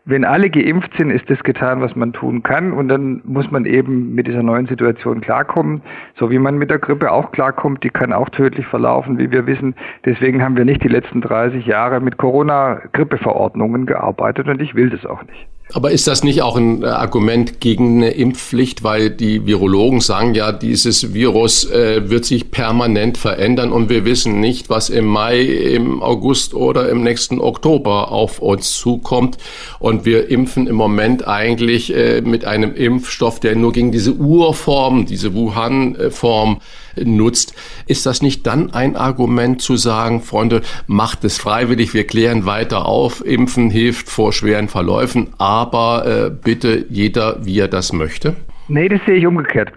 [0.07, 2.71] wenn alle geimpft sind, ist das getan, was man tun kann.
[2.71, 5.81] Und dann muss man eben mit dieser neuen Situation klarkommen,
[6.15, 7.83] so wie man mit der Grippe auch klarkommt.
[7.83, 9.75] Die kann auch tödlich verlaufen, wie wir wissen.
[10.05, 15.05] Deswegen haben wir nicht die letzten 30 Jahre mit Corona-Grippeverordnungen gearbeitet und ich will das
[15.05, 15.47] auch nicht.
[15.73, 20.33] Aber ist das nicht auch ein äh, Argument gegen eine Impfpflicht, weil die Virologen sagen
[20.33, 25.41] ja, dieses Virus äh, wird sich permanent verändern und wir wissen nicht, was im Mai,
[25.41, 29.37] im August oder im nächsten Oktober auf uns zukommt.
[29.79, 35.05] Und wir impfen im Moment eigentlich äh, mit einem Impfstoff, der nur gegen diese Urform,
[35.05, 36.59] diese Wuhan-Form
[37.05, 37.55] nutzt.
[37.87, 42.85] Ist das nicht dann ein Argument zu sagen, Freunde, macht es freiwillig, wir klären weiter
[42.85, 48.35] auf, Impfen hilft vor schweren Verläufen, aber äh, bitte jeder, wie er das möchte?
[48.67, 49.71] Nee, das sehe ich umgekehrt.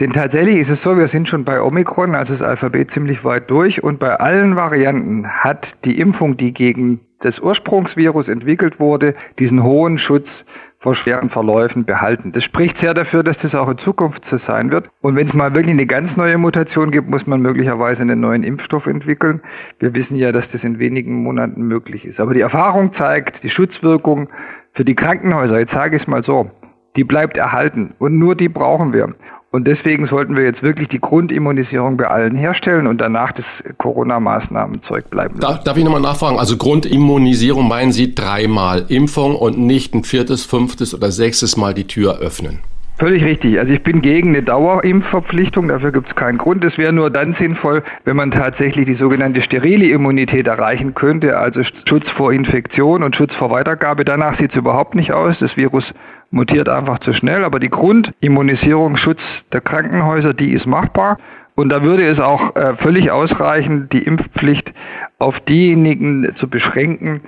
[0.00, 3.48] Denn tatsächlich ist es so, wir sind schon bei Omikron, also das Alphabet ziemlich weit
[3.50, 9.62] durch und bei allen Varianten hat die Impfung, die gegen das Ursprungsvirus entwickelt wurde, diesen
[9.62, 10.26] hohen Schutz
[10.82, 12.32] vor schweren Verläufen behalten.
[12.32, 14.88] Das spricht sehr dafür, dass das auch in Zukunft so sein wird.
[15.00, 18.42] Und wenn es mal wirklich eine ganz neue Mutation gibt, muss man möglicherweise einen neuen
[18.42, 19.40] Impfstoff entwickeln.
[19.78, 22.18] Wir wissen ja, dass das in wenigen Monaten möglich ist.
[22.18, 24.28] Aber die Erfahrung zeigt, die Schutzwirkung
[24.74, 26.50] für die Krankenhäuser, jetzt sage ich es mal so,
[26.96, 27.94] die bleibt erhalten.
[27.98, 29.14] Und nur die brauchen wir.
[29.52, 33.44] Und deswegen sollten wir jetzt wirklich die Grundimmunisierung bei allen herstellen und danach das
[33.76, 35.52] Corona-Maßnahmenzeug bleiben lassen.
[35.52, 36.38] Darf, darf ich nochmal nachfragen?
[36.38, 41.86] Also Grundimmunisierung meinen Sie dreimal Impfung und nicht ein viertes, fünftes oder sechstes Mal die
[41.86, 42.60] Tür öffnen?
[42.98, 43.58] Völlig richtig.
[43.58, 46.64] Also ich bin gegen eine Dauerimpfverpflichtung, dafür gibt es keinen Grund.
[46.64, 51.62] Es wäre nur dann sinnvoll, wenn man tatsächlich die sogenannte sterile Immunität erreichen könnte, also
[51.86, 54.06] Schutz vor Infektion und Schutz vor Weitergabe.
[54.06, 55.36] Danach sieht es überhaupt nicht aus.
[55.40, 55.84] Das Virus
[56.32, 57.44] mutiert einfach zu schnell.
[57.44, 59.20] Aber die Grundimmunisierung, Schutz
[59.52, 61.18] der Krankenhäuser, die ist machbar.
[61.54, 64.72] Und da würde es auch äh, völlig ausreichen, die Impfpflicht
[65.18, 67.20] auf diejenigen zu beschränken,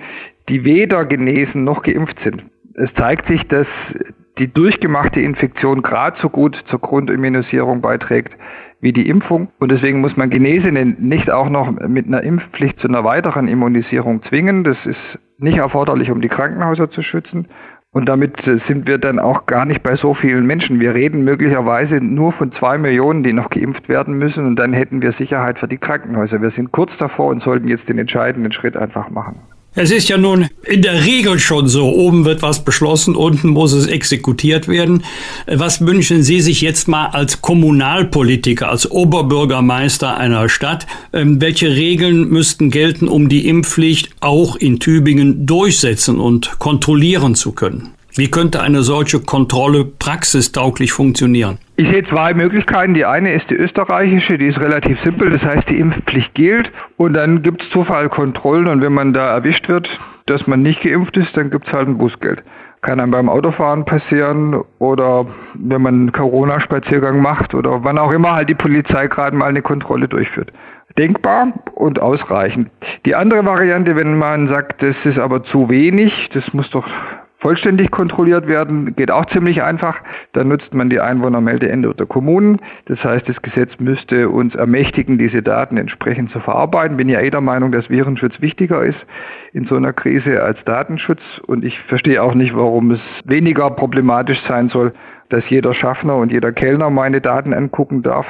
[0.49, 2.43] die weder genesen noch geimpft sind.
[2.73, 3.67] Es zeigt sich, dass
[4.37, 8.33] die durchgemachte Infektion gerade so gut zur Grundimmunisierung beiträgt
[8.81, 9.49] wie die Impfung.
[9.59, 14.23] Und deswegen muss man Genesene nicht auch noch mit einer Impfpflicht zu einer weiteren Immunisierung
[14.23, 14.63] zwingen.
[14.63, 17.47] Das ist nicht erforderlich, um die Krankenhäuser zu schützen.
[17.95, 20.81] Und damit äh, sind wir dann auch gar nicht bei so vielen Menschen.
[20.81, 24.45] Wir reden möglicherweise nur von zwei Millionen, die noch geimpft werden müssen.
[24.45, 26.41] Und dann hätten wir Sicherheit für die Krankenhäuser.
[26.41, 29.39] Wir sind kurz davor und sollten jetzt den entscheidenden Schritt einfach machen.
[29.77, 33.73] Es ist ja nun in der Regel schon so, oben wird was beschlossen, unten muss
[33.73, 35.03] es exekutiert werden.
[35.47, 40.87] Was wünschen Sie sich jetzt mal als Kommunalpolitiker, als Oberbürgermeister einer Stadt?
[41.11, 47.51] Ähm, welche Regeln müssten gelten, um die Impfpflicht auch in Tübingen durchsetzen und kontrollieren zu
[47.51, 47.94] können?
[48.17, 51.57] Wie könnte eine solche Kontrolle praxistauglich funktionieren?
[51.75, 52.93] Ich sehe zwei Möglichkeiten.
[52.93, 57.11] Die eine ist die österreichische, die ist relativ simpel, das heißt die Impfpflicht gilt und
[57.11, 59.89] dann gibt es Zufallkontrollen und wenn man da erwischt wird,
[60.27, 62.41] dass man nicht geimpft ist, dann gibt es halt ein Bußgeld.
[62.83, 68.31] Kann einem beim Autofahren passieren oder wenn man einen Corona-Spaziergang macht oder wann auch immer
[68.31, 70.53] halt die Polizei gerade mal eine Kontrolle durchführt
[70.97, 72.69] denkbar und ausreichend.
[73.05, 76.87] Die andere Variante, wenn man sagt, das ist aber zu wenig, das muss doch
[77.45, 79.97] vollständig kontrolliert werden, geht auch ziemlich einfach.
[80.33, 82.57] Dann nutzt man die Einwohnermeldeende der Kommunen.
[82.87, 86.97] Das heißt, das Gesetz müsste uns ermächtigen, diese Daten entsprechend zu verarbeiten.
[86.97, 88.97] Bin ja eh der Meinung, dass Virenschutz wichtiger ist
[89.53, 91.21] in so einer Krise als Datenschutz.
[91.45, 94.91] Und ich verstehe auch nicht, warum es weniger problematisch sein soll,
[95.29, 98.25] dass jeder Schaffner und jeder Kellner meine Daten angucken darf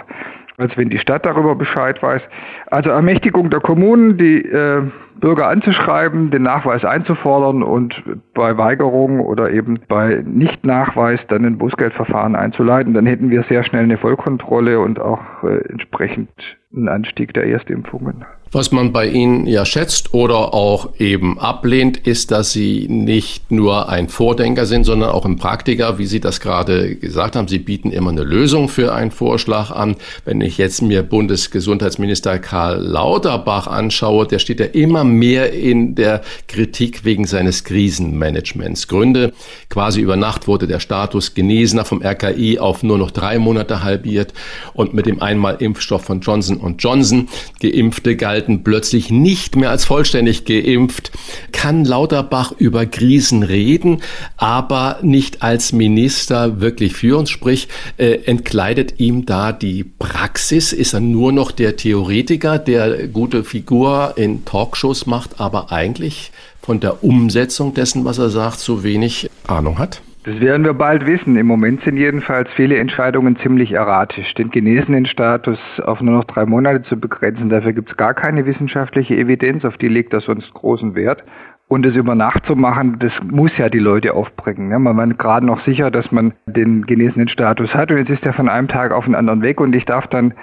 [0.57, 2.21] als wenn die Stadt darüber Bescheid weiß.
[2.67, 4.83] Also Ermächtigung der Kommunen, die äh,
[5.19, 7.95] Bürger anzuschreiben, den Nachweis einzufordern und
[8.33, 13.83] bei Weigerung oder eben bei Nichtnachweis dann ein Bußgeldverfahren einzuleiten, dann hätten wir sehr schnell
[13.83, 16.29] eine Vollkontrolle und auch äh, entsprechend
[16.75, 18.25] einen Anstieg der Erstimpfungen.
[18.51, 23.89] Was man bei Ihnen ja schätzt oder auch eben ablehnt, ist, dass Sie nicht nur
[23.89, 27.47] ein Vordenker sind, sondern auch ein Praktiker, wie Sie das gerade gesagt haben.
[27.47, 29.95] Sie bieten immer eine Lösung für einen Vorschlag an.
[30.23, 36.21] Wenn ich jetzt mir Bundesgesundheitsminister Karl Lauterbach anschaue, der steht ja immer mehr in der
[36.47, 38.87] Kritik wegen seines Krisenmanagements.
[38.87, 39.33] Gründe,
[39.69, 44.33] quasi über Nacht wurde der Status Genesener vom RKI auf nur noch drei Monate halbiert
[44.73, 47.27] und mit dem Einmalimpfstoff von Johnson Johnson.
[47.61, 51.11] Geimpfte galten galten plötzlich nicht mehr als vollständig geimpft,
[51.51, 54.01] kann Lauterbach über Krisen reden,
[54.37, 60.99] aber nicht als Minister wirklich führen, sprich äh, entkleidet ihm da die Praxis, ist er
[60.99, 66.31] nur noch der Theoretiker, der gute Figur in Talkshows macht, aber eigentlich
[66.61, 70.01] von der Umsetzung dessen, was er sagt, so wenig Ahnung hat?
[70.25, 71.35] Das werden wir bald wissen.
[71.35, 74.33] Im Moment sind jedenfalls viele Entscheidungen ziemlich erratisch.
[74.33, 78.47] Den genesenen Status auf nur noch drei Monate zu begrenzen, dafür gibt es gar keine
[78.47, 81.23] wissenschaftliche Evidenz, auf die legt er sonst großen Wert.
[81.67, 84.69] Und es über Nacht zu machen, das muss ja die Leute aufbringen.
[84.69, 84.79] Ne?
[84.79, 88.33] Man war gerade noch sicher, dass man den genesenen Status hat und jetzt ist er
[88.33, 90.33] von einem Tag auf den anderen weg und ich darf dann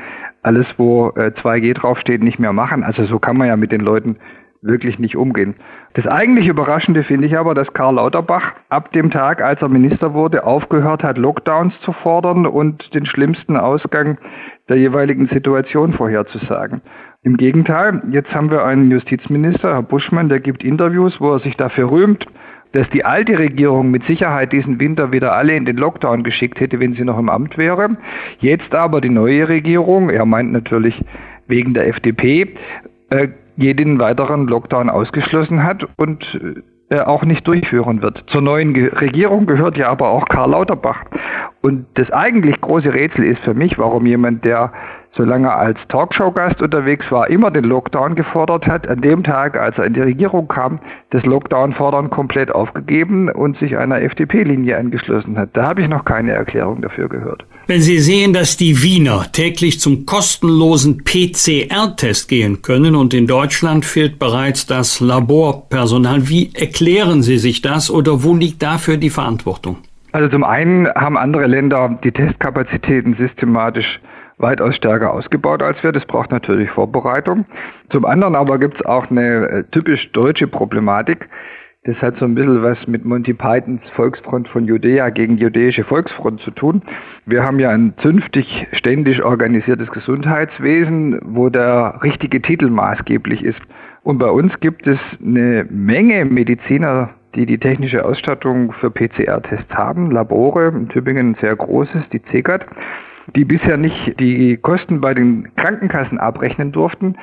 [0.43, 2.85] alles, wo 2G äh, draufsteht, nicht mehr machen.
[2.85, 4.17] Also so kann man ja mit den Leuten
[4.63, 5.57] wirklich nicht umgehen.
[5.95, 10.15] Das eigentlich Überraschende finde ich aber, dass Karl Lauterbach ab dem Tag, als er Minister
[10.15, 14.19] wurde, aufgehört hat, Lockdowns zu fordern und den schlimmsten Ausgang
[14.69, 16.81] der jeweiligen Situation vorherzusagen.
[17.25, 21.57] Im Gegenteil, jetzt haben wir einen Justizminister, Herr Buschmann, der gibt Interviews, wo er sich
[21.57, 22.27] dafür rühmt,
[22.73, 26.81] dass die alte Regierung mit Sicherheit diesen Winter wieder alle in den Lockdown geschickt hätte,
[26.81, 27.97] wenn sie noch im Amt wäre.
[28.39, 30.99] Jetzt aber die neue Regierung, er meint natürlich
[31.49, 32.55] wegen der FDP,
[33.11, 36.41] äh, jeden weiteren Lockdown ausgeschlossen hat und
[36.91, 38.25] äh, auch nicht durchführen wird.
[38.27, 41.05] Zur neuen Regierung gehört ja aber auch Karl Lauterbach.
[41.63, 44.73] Und das eigentlich große Rätsel ist für mich, warum jemand, der
[45.17, 49.77] solange er als Talkshow-Gast unterwegs war, immer den Lockdown gefordert hat, an dem Tag, als
[49.77, 55.51] er in die Regierung kam, das Lockdown-Fordern komplett aufgegeben und sich einer FDP-Linie angeschlossen hat.
[55.53, 57.45] Da habe ich noch keine Erklärung dafür gehört.
[57.67, 63.85] Wenn Sie sehen, dass die Wiener täglich zum kostenlosen PCR-Test gehen können und in Deutschland
[63.85, 69.79] fehlt bereits das Laborpersonal, wie erklären Sie sich das oder wo liegt dafür die Verantwortung?
[70.13, 74.01] Also zum einen haben andere Länder die Testkapazitäten systematisch
[74.43, 75.93] weitaus stärker ausgebaut als wir.
[75.93, 77.47] Das braucht natürlich Vorbereitung.
[77.91, 81.29] Zum anderen aber gibt es auch eine äh, typisch deutsche Problematik.
[81.85, 86.41] Das hat so ein bisschen was mit Monty Pythons Volksfront von Judäa gegen jüdische Volksfront
[86.43, 86.83] zu tun.
[87.27, 93.61] Wir haben ja ein zünftig ständig organisiertes Gesundheitswesen, wo der richtige Titel maßgeblich ist.
[94.05, 100.13] Und bei uns gibt es eine Menge Mediziner, die die technische Ausstattung für PCR-Tests haben,
[100.13, 102.65] Labore, in Tübingen ein sehr großes, die CEGAT
[103.35, 107.17] die bisher nicht die Kosten bei den Krankenkassen abrechnen durften.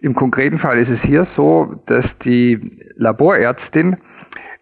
[0.00, 2.58] Im konkreten Fall ist es hier so, dass die
[2.96, 3.96] Laborärztin,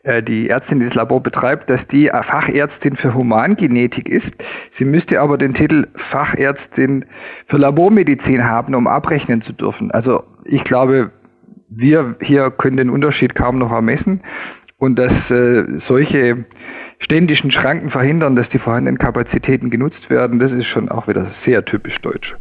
[0.03, 4.31] äh, die Ärztin, die das Labor betreibt, dass die Fachärztin für Humangenetik ist.
[4.79, 7.07] Sie müsste aber den Titel Fachärztin
[7.47, 9.91] für Labormedizin haben, um abrechnen zu dürfen.
[9.93, 11.11] Also ich glaube,
[11.71, 14.21] wir hier können den Unterschied kaum noch ermessen
[14.77, 16.45] und dass äh, solche
[17.01, 21.65] ständigen Schranken verhindern, dass die vorhandenen Kapazitäten genutzt werden, das ist schon auch wieder sehr
[21.65, 22.35] typisch deutsch.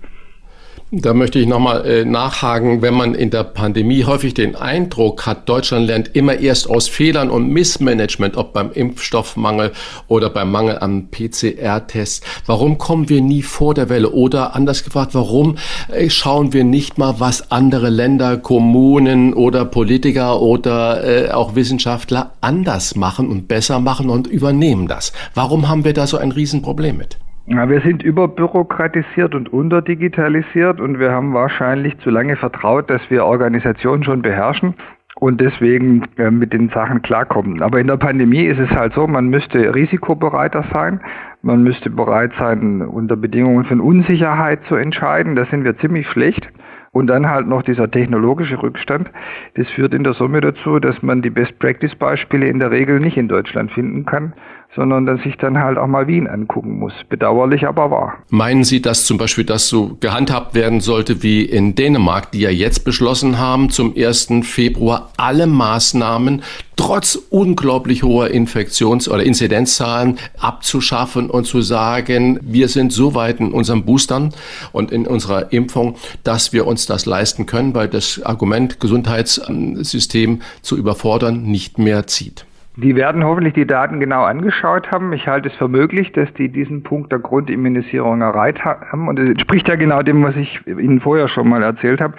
[0.92, 5.48] Da möchte ich nochmal äh, nachhaken, wenn man in der Pandemie häufig den Eindruck hat,
[5.48, 9.72] Deutschland lernt immer erst aus Fehlern und Missmanagement, ob beim Impfstoffmangel
[10.08, 12.26] oder beim Mangel an PCR-Tests.
[12.48, 14.10] Warum kommen wir nie vor der Welle?
[14.10, 20.42] Oder anders gefragt, warum äh, schauen wir nicht mal, was andere Länder, Kommunen oder Politiker
[20.42, 25.14] oder äh, auch Wissenschaftler anders machen und besser machen und übernehmen das?
[25.36, 27.20] Warum haben wir da so ein Riesenproblem mit?
[27.52, 33.26] Ja, wir sind überbürokratisiert und unterdigitalisiert und wir haben wahrscheinlich zu lange vertraut, dass wir
[33.26, 34.76] Organisationen schon beherrschen
[35.16, 37.64] und deswegen äh, mit den Sachen klarkommen.
[37.64, 41.02] Aber in der Pandemie ist es halt so, man müsste risikobereiter sein,
[41.42, 45.36] man müsste bereit sein, unter Bedingungen von Unsicherheit zu entscheiden.
[45.36, 46.48] Da sind wir ziemlich schlecht.
[46.92, 49.12] und dann halt noch dieser technologische Rückstand.
[49.56, 53.28] Das führt in der Summe dazu, dass man die Best-Practice-Beispiele in der Regel nicht in
[53.28, 54.34] Deutschland finden kann
[54.76, 56.94] sondern dass ich dann halt auch mal Wien angucken muss.
[57.10, 58.18] Bedauerlich, aber wahr.
[58.30, 62.50] Meinen Sie, dass zum Beispiel das so gehandhabt werden sollte wie in Dänemark, die ja
[62.50, 64.30] jetzt beschlossen haben, zum 1.
[64.44, 66.44] Februar alle Maßnahmen
[66.76, 73.52] trotz unglaublich hoher Infektions- oder Inzidenzzahlen abzuschaffen und zu sagen, wir sind so weit in
[73.52, 74.34] unseren Boostern
[74.72, 80.78] und in unserer Impfung, dass wir uns das leisten können, weil das Argument Gesundheitssystem zu
[80.78, 82.46] überfordern nicht mehr zieht.
[82.82, 85.12] Die werden hoffentlich die Daten genau angeschaut haben.
[85.12, 89.10] Ich halte es für möglich, dass die diesen Punkt der Grundimmunisierung erreicht haben.
[89.10, 92.14] Und es entspricht ja genau dem, was ich Ihnen vorher schon mal erzählt habe.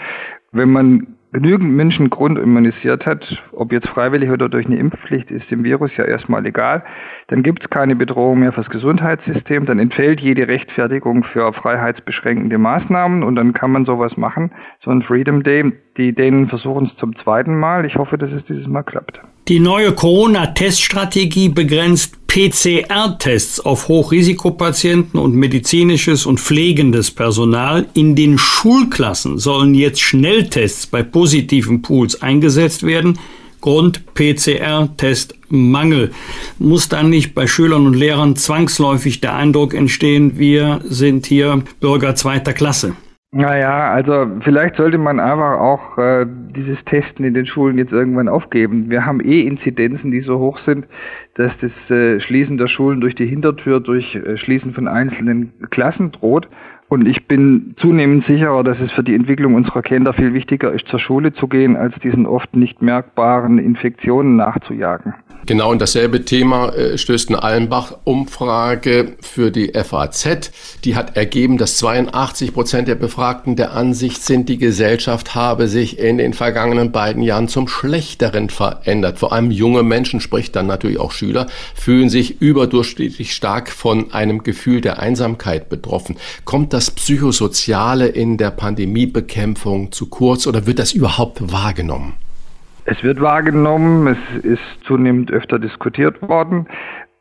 [0.52, 5.64] Wenn man genügend Menschen grundimmunisiert hat, ob jetzt freiwillig oder durch eine Impfpflicht, ist dem
[5.64, 6.82] Virus ja erstmal egal,
[7.28, 13.22] dann gibt es keine Bedrohung mehr fürs Gesundheitssystem, dann entfällt jede Rechtfertigung für freiheitsbeschränkende Maßnahmen
[13.22, 14.50] und dann kann man sowas machen,
[14.80, 15.72] so ein Freedom Day.
[15.96, 17.86] Die Dänen versuchen es zum zweiten Mal.
[17.86, 19.20] Ich hoffe, dass es dieses Mal klappt.
[19.50, 27.88] Die neue Corona-Teststrategie begrenzt PCR-Tests auf Hochrisikopatienten und medizinisches und pflegendes Personal.
[27.94, 33.18] In den Schulklassen sollen jetzt Schnelltests bei positiven Pools eingesetzt werden.
[33.60, 36.12] Grund PCR-Testmangel.
[36.60, 42.14] Muss dann nicht bei Schülern und Lehrern zwangsläufig der Eindruck entstehen, wir sind hier Bürger
[42.14, 42.94] zweiter Klasse?
[43.32, 48.28] Naja, also vielleicht sollte man einfach auch äh, dieses Testen in den Schulen jetzt irgendwann
[48.28, 48.90] aufgeben.
[48.90, 50.88] Wir haben eh Inzidenzen, die so hoch sind,
[51.34, 56.10] dass das äh, Schließen der Schulen durch die Hintertür, durch äh, Schließen von einzelnen Klassen
[56.10, 56.48] droht.
[56.88, 60.88] Und ich bin zunehmend sicherer, dass es für die Entwicklung unserer Kinder viel wichtiger ist,
[60.88, 65.14] zur Schule zu gehen, als diesen oft nicht merkbaren Infektionen nachzujagen.
[65.46, 70.50] Genau, und dasselbe Thema äh, stößt eine Allenbach-Umfrage für die FAZ.
[70.84, 75.98] Die hat ergeben, dass 82 Prozent der Befragten der Ansicht sind, die Gesellschaft habe sich
[75.98, 79.18] in den vergangenen beiden Jahren zum Schlechteren verändert.
[79.18, 84.42] Vor allem junge Menschen, sprich dann natürlich auch Schüler, fühlen sich überdurchschnittlich stark von einem
[84.42, 86.16] Gefühl der Einsamkeit betroffen.
[86.44, 92.14] Kommt das Psychosoziale in der Pandemiebekämpfung zu kurz oder wird das überhaupt wahrgenommen?
[92.90, 96.66] Es wird wahrgenommen, es ist zunehmend öfter diskutiert worden,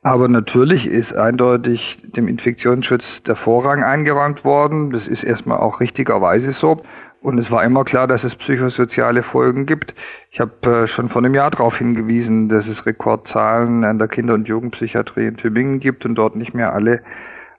[0.01, 4.89] aber natürlich ist eindeutig dem Infektionsschutz der Vorrang eingeräumt worden.
[4.89, 6.81] Das ist erstmal auch richtigerweise so.
[7.21, 9.93] Und es war immer klar, dass es psychosoziale Folgen gibt.
[10.31, 14.33] Ich habe äh, schon vor einem Jahr darauf hingewiesen, dass es Rekordzahlen an der Kinder-
[14.33, 17.03] und Jugendpsychiatrie in Tübingen gibt und dort nicht mehr alle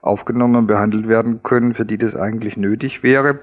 [0.01, 3.39] aufgenommen und behandelt werden können, für die das eigentlich nötig wäre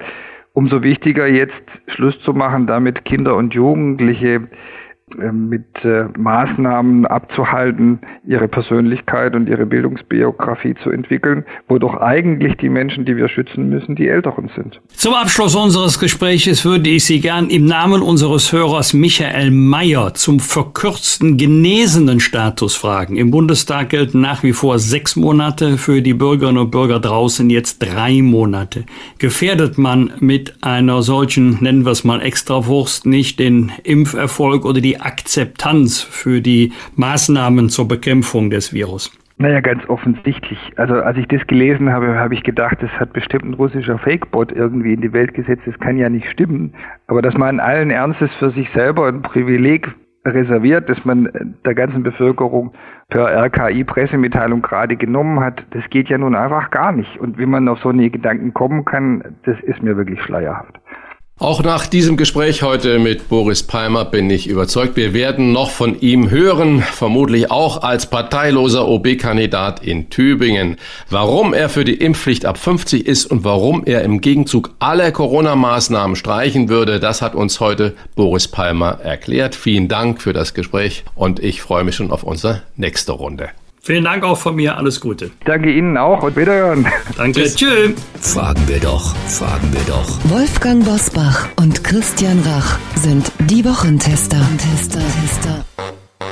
[0.59, 4.49] umso wichtiger jetzt Schluss zu machen, damit Kinder und Jugendliche
[5.17, 13.05] mit äh, Maßnahmen abzuhalten, ihre Persönlichkeit und ihre Bildungsbiografie zu entwickeln, wo eigentlich die Menschen,
[13.05, 14.81] die wir schützen müssen, die Älteren sind.
[14.89, 20.41] Zum Abschluss unseres Gespräches würde ich Sie gern im Namen unseres Hörers Michael Mayer zum
[20.41, 23.17] verkürzten genesenen Status fragen.
[23.17, 27.79] Im Bundestag gelten nach wie vor sechs Monate, für die Bürgerinnen und Bürger draußen jetzt
[27.79, 28.85] drei Monate.
[29.19, 34.98] Gefährdet man mit einer solchen, nennen wir es mal Extrawurst, nicht den Impferfolg oder die
[35.01, 39.11] Akzeptanz für die Maßnahmen zur Bekämpfung des Virus?
[39.41, 40.59] Naja, ganz offensichtlich.
[40.77, 44.51] Also als ich das gelesen habe, habe ich gedacht, das hat bestimmt ein russischer Fakebot
[44.51, 45.63] irgendwie in die Welt gesetzt.
[45.65, 46.75] Das kann ja nicht stimmen.
[47.07, 49.89] Aber dass man allen Ernstes für sich selber ein Privileg
[50.27, 52.73] reserviert, dass man der ganzen Bevölkerung
[53.09, 57.17] per RKI-Pressemitteilung gerade genommen hat, das geht ja nun einfach gar nicht.
[57.19, 60.81] Und wie man auf so eine Gedanken kommen kann, das ist mir wirklich schleierhaft.
[61.41, 66.01] Auch nach diesem Gespräch heute mit Boris Palmer bin ich überzeugt, wir werden noch von
[66.01, 70.79] ihm hören, vermutlich auch als parteiloser OB-Kandidat in Tübingen.
[71.11, 76.17] Warum er für die Impfpflicht ab 50 ist und warum er im Gegenzug alle Corona-Maßnahmen
[76.17, 79.55] streichen würde, das hat uns heute Boris Palmer erklärt.
[79.55, 83.51] Vielen Dank für das Gespräch und ich freue mich schon auf unsere nächste Runde.
[83.89, 84.77] Vielen Dank auch von mir.
[84.77, 85.31] Alles Gute.
[85.47, 86.87] Danke Ihnen auch und wiederhören.
[87.17, 87.45] Danke.
[87.45, 87.93] Tschüss.
[88.21, 90.19] Fragen wir doch, fragen wir doch.
[90.25, 94.47] Wolfgang Bosbach und Christian Rach sind die Wochentester.
[94.59, 95.65] Tester, Tester.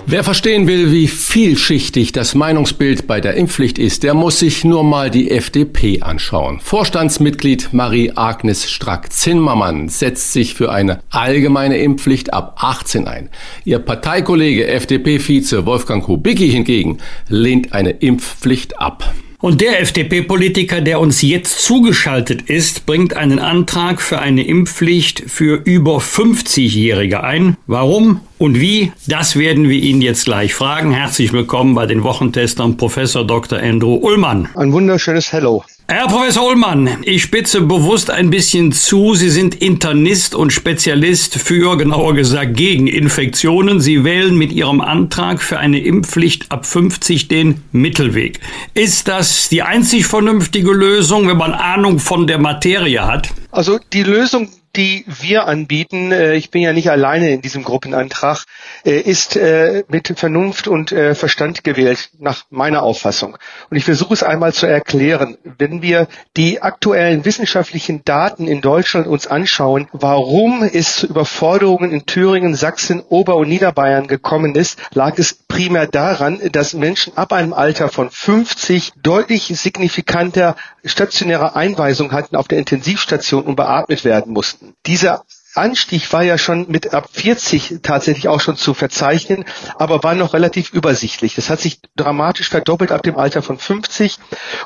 [0.08, 4.84] Wer verstehen will, wie vielschichtig das Meinungsbild bei der Impfpflicht ist, der muss sich nur
[4.84, 6.60] mal die FDP anschauen.
[6.60, 13.30] Vorstandsmitglied Marie-Agnes Strack-Zimmermann setzt sich für eine allgemeine Impfpflicht ab 18 ein.
[13.64, 19.12] Ihr Parteikollege FDP-Vize Wolfgang Kubicki hingegen lehnt eine Impfpflicht ab.
[19.46, 25.62] Und der FDP-Politiker, der uns jetzt zugeschaltet ist, bringt einen Antrag für eine Impfpflicht für
[25.64, 27.56] über 50-Jährige ein.
[27.68, 30.90] Warum und wie, das werden wir ihn jetzt gleich fragen.
[30.90, 33.60] Herzlich willkommen bei den Wochentestern Professor Dr.
[33.60, 34.48] Andrew Ullmann.
[34.56, 35.62] Ein wunderschönes Hello.
[35.88, 39.14] Herr Professor Ullmann, ich spitze bewusst ein bisschen zu.
[39.14, 43.80] Sie sind Internist und Spezialist für, genauer gesagt, gegen Infektionen.
[43.80, 48.40] Sie wählen mit Ihrem Antrag für eine Impfpflicht ab 50 den Mittelweg.
[48.74, 53.28] Ist das die einzig vernünftige Lösung, wenn man Ahnung von der Materie hat?
[53.52, 58.44] Also die Lösung die wir anbieten, äh, ich bin ja nicht alleine in diesem Gruppenantrag,
[58.84, 63.36] äh, ist äh, mit Vernunft und Verstand gewählt, nach meiner Auffassung.
[63.70, 65.36] Und ich versuche es einmal zu erklären.
[65.58, 66.06] Wenn wir
[66.36, 73.02] die aktuellen wissenschaftlichen Daten in Deutschland uns anschauen, warum es zu Überforderungen in Thüringen, Sachsen,
[73.08, 78.10] Ober- und Niederbayern gekommen ist, lag es primär daran, dass Menschen ab einem Alter von
[78.10, 84.65] 50 deutlich signifikanter stationäre Einweisung hatten auf der Intensivstation und beatmet werden mussten.
[84.86, 85.24] Dieser
[85.56, 89.44] Anstieg war ja schon mit ab 40 tatsächlich auch schon zu verzeichnen,
[89.78, 91.34] aber war noch relativ übersichtlich.
[91.34, 94.18] Das hat sich dramatisch verdoppelt ab dem Alter von 50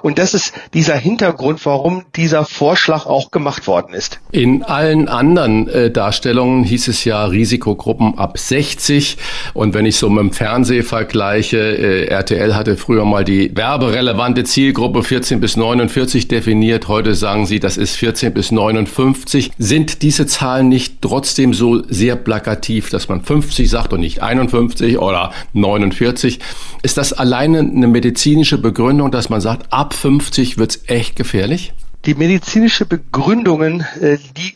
[0.02, 4.20] und das ist dieser Hintergrund, warum dieser Vorschlag auch gemacht worden ist.
[4.32, 9.16] In allen anderen äh, Darstellungen hieß es ja Risikogruppen ab 60
[9.54, 14.44] und wenn ich so mit dem Fernseh vergleiche, äh, RTL hatte früher mal die werberelevante
[14.44, 19.52] Zielgruppe 14 bis 49 definiert, heute sagen sie, das ist 14 bis 59.
[19.58, 24.22] Sind diese Zahlen nicht nicht trotzdem so sehr plakativ, dass man 50 sagt und nicht
[24.22, 26.40] 51 oder 49?
[26.82, 31.74] Ist das alleine eine medizinische Begründung, dass man sagt, ab 50 wird's echt gefährlich?
[32.06, 34.54] Die medizinische Begründungen, äh, die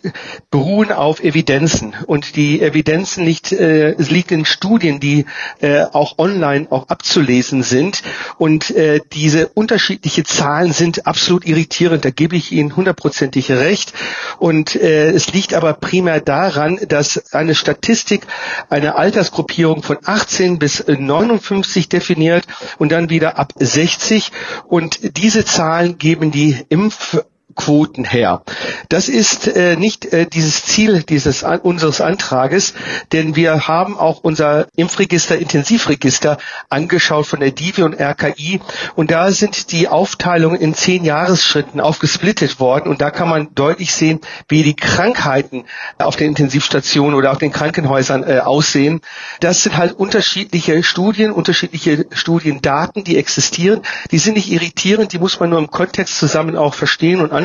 [0.50, 1.94] beruhen auf Evidenzen.
[2.06, 5.26] Und die Evidenzen liegt, äh, es liegt in Studien, die
[5.60, 8.02] äh, auch online auch abzulesen sind.
[8.38, 12.06] Und äh, diese unterschiedliche Zahlen sind absolut irritierend.
[12.06, 13.92] Da gebe ich Ihnen hundertprozentig recht.
[14.38, 18.26] Und äh, es liegt aber primär daran, dass eine Statistik
[18.70, 22.46] eine Altersgruppierung von 18 bis 59 definiert
[22.78, 24.32] und dann wieder ab 60
[24.66, 27.18] und diese Zahlen geben die Impf
[27.54, 28.42] Quoten her.
[28.88, 32.74] Das ist äh, nicht äh, dieses Ziel dieses an, unseres Antrages,
[33.12, 36.38] denn wir haben auch unser Impfregister, Intensivregister
[36.68, 38.60] angeschaut von der DIVI und RKI
[38.96, 43.94] und da sind die Aufteilungen in zehn Jahresschritten aufgesplittet worden und da kann man deutlich
[43.94, 45.64] sehen, wie die Krankheiten
[45.98, 49.00] auf den Intensivstationen oder auf den Krankenhäusern äh, aussehen.
[49.40, 53.82] Das sind halt unterschiedliche Studien, unterschiedliche Studiendaten, die existieren.
[54.10, 57.43] Die sind nicht irritierend, die muss man nur im Kontext zusammen auch verstehen und anschauen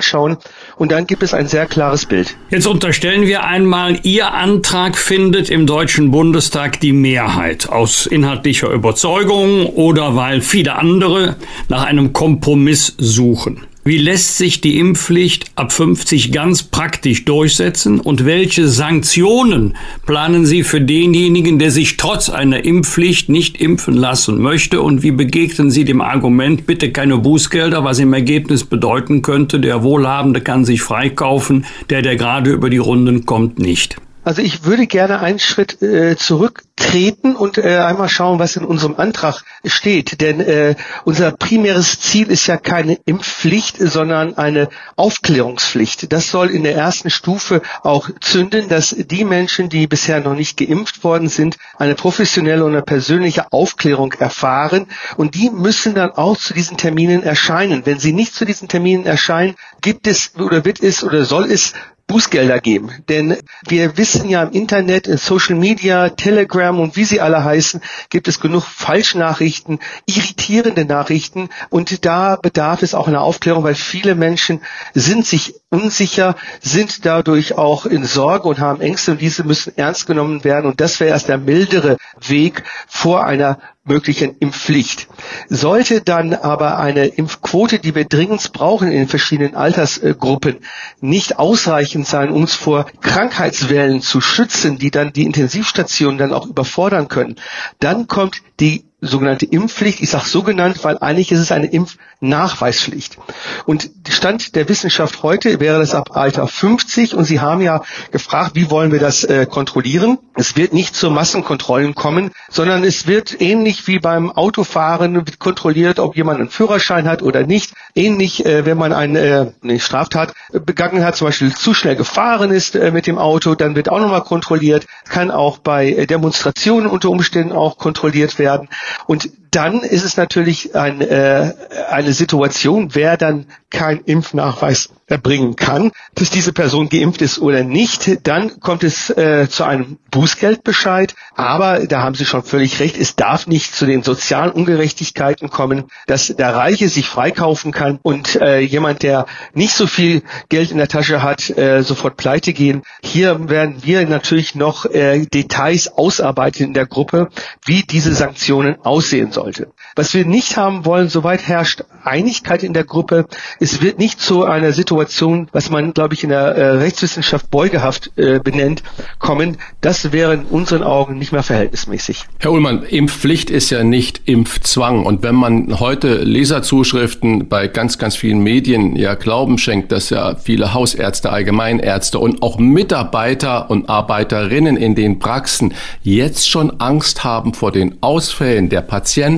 [0.78, 2.36] und dann gibt es ein sehr klares Bild.
[2.50, 9.66] Jetzt unterstellen wir einmal, Ihr Antrag findet im Deutschen Bundestag die Mehrheit aus inhaltlicher Überzeugung
[9.68, 11.36] oder weil viele andere
[11.68, 13.69] nach einem Kompromiss suchen.
[13.86, 20.64] Wie lässt sich die Impfpflicht ab 50 ganz praktisch durchsetzen und welche Sanktionen planen Sie
[20.64, 25.86] für denjenigen, der sich trotz einer Impfpflicht nicht impfen lassen möchte und wie begegnen Sie
[25.86, 31.66] dem Argument, bitte keine Bußgelder, was im Ergebnis bedeuten könnte, der Wohlhabende kann sich freikaufen,
[31.90, 33.96] der, der gerade über die Runden kommt, nicht?
[34.30, 38.98] Also ich würde gerne einen Schritt äh, zurücktreten und äh, einmal schauen, was in unserem
[38.98, 40.22] Antrag steht.
[40.22, 46.14] Denn äh, unser primäres Ziel ist ja keine Impfpflicht, sondern eine Aufklärungspflicht.
[46.14, 50.58] Das soll in der ersten Stufe auch zünden, dass die Menschen, die bisher noch nicht
[50.58, 54.86] geimpft worden sind, eine professionelle und eine persönliche Aufklärung erfahren.
[55.18, 57.88] Und die müssen dann auch zu diesen Terminen erscheinen.
[57.88, 61.74] Wenn sie nicht zu diesen Terminen erscheinen, gibt es oder wird es oder soll es
[62.10, 62.92] Bußgelder geben.
[63.08, 63.38] Denn
[63.68, 68.28] wir wissen ja im Internet, in Social Media, Telegram und wie sie alle heißen, gibt
[68.28, 71.50] es genug Falschnachrichten, irritierende Nachrichten.
[71.70, 74.62] Und da bedarf es auch einer Aufklärung, weil viele Menschen
[74.96, 79.12] sind sich unsicher, sind dadurch auch in Sorge und haben Ängste.
[79.12, 80.66] Und diese müssen ernst genommen werden.
[80.66, 81.98] Und das wäre erst der mildere
[82.28, 85.08] Weg vor einer möglichen Impfpflicht.
[85.50, 90.58] Sollte dann aber eine Impfquote, die wir dringend brauchen in den verschiedenen Altersgruppen,
[91.02, 97.10] nicht ausreichend sein, uns vor Krankheitswellen zu schützen, die dann die Intensivstationen dann auch überfordern
[97.10, 97.36] können,
[97.80, 100.02] dann kommt die sogenannte Impfpflicht.
[100.02, 103.18] Ich sage sogenannt, weil eigentlich ist es eine Impfnachweispflicht.
[103.66, 107.82] Und Stand der Wissenschaft heute wäre das ab Alter 50 und Sie haben ja
[108.12, 110.18] gefragt, wie wollen wir das äh, kontrollieren?
[110.36, 116.18] Es wird nicht zu Massenkontrollen kommen, sondern es wird ähnlich wie beim Autofahren kontrolliert, ob
[116.18, 117.74] jemand einen Führerschein hat oder nicht.
[117.96, 122.52] Ähnlich, äh, wenn man eine, äh, eine Straftat begangen hat, zum Beispiel zu schnell gefahren
[122.52, 124.86] ist äh, mit dem Auto, dann wird auch nochmal kontrolliert.
[125.08, 128.68] Kann auch bei äh, Demonstrationen unter Umständen auch kontrolliert werden.
[129.08, 131.54] Und dann ist es natürlich ein, äh,
[131.90, 138.28] eine Situation, wer dann kein Impfnachweis erbringen kann, dass diese Person geimpft ist oder nicht,
[138.28, 141.16] dann kommt es äh, zu einem Bußgeldbescheid.
[141.36, 145.86] Aber da haben Sie schon völlig recht, es darf nicht zu den sozialen Ungerechtigkeiten kommen,
[146.08, 150.78] dass der Reiche sich freikaufen kann und äh, jemand, der nicht so viel Geld in
[150.78, 152.84] der Tasche hat, äh, sofort pleite gehen.
[153.04, 157.30] Hier werden wir natürlich noch äh, Details ausarbeiten in der Gruppe,
[157.66, 159.72] wie diese Sanktionen aussehen sollte.
[159.96, 163.26] Was wir nicht haben wollen, soweit herrscht Einigkeit in der Gruppe.
[163.60, 168.12] Es wird nicht zu einer Situation, was man, glaube ich, in der äh, Rechtswissenschaft beugehaft
[168.18, 168.84] äh, benennt,
[169.20, 169.58] kommen.
[169.82, 172.26] Das wäre in unseren Augen nicht mehr verhältnismäßig.
[172.40, 175.06] Herr Ullmann, Impfpflicht ist ja nicht Impfzwang.
[175.06, 180.36] Und wenn man heute Leserzuschriften bei ganz, ganz vielen Medien ja Glauben schenkt, dass ja
[180.36, 187.54] viele Hausärzte, Allgemeinärzte und auch Mitarbeiter und Arbeiterinnen in den Praxen jetzt schon Angst haben
[187.54, 189.29] vor den Ausfällen der Patienten,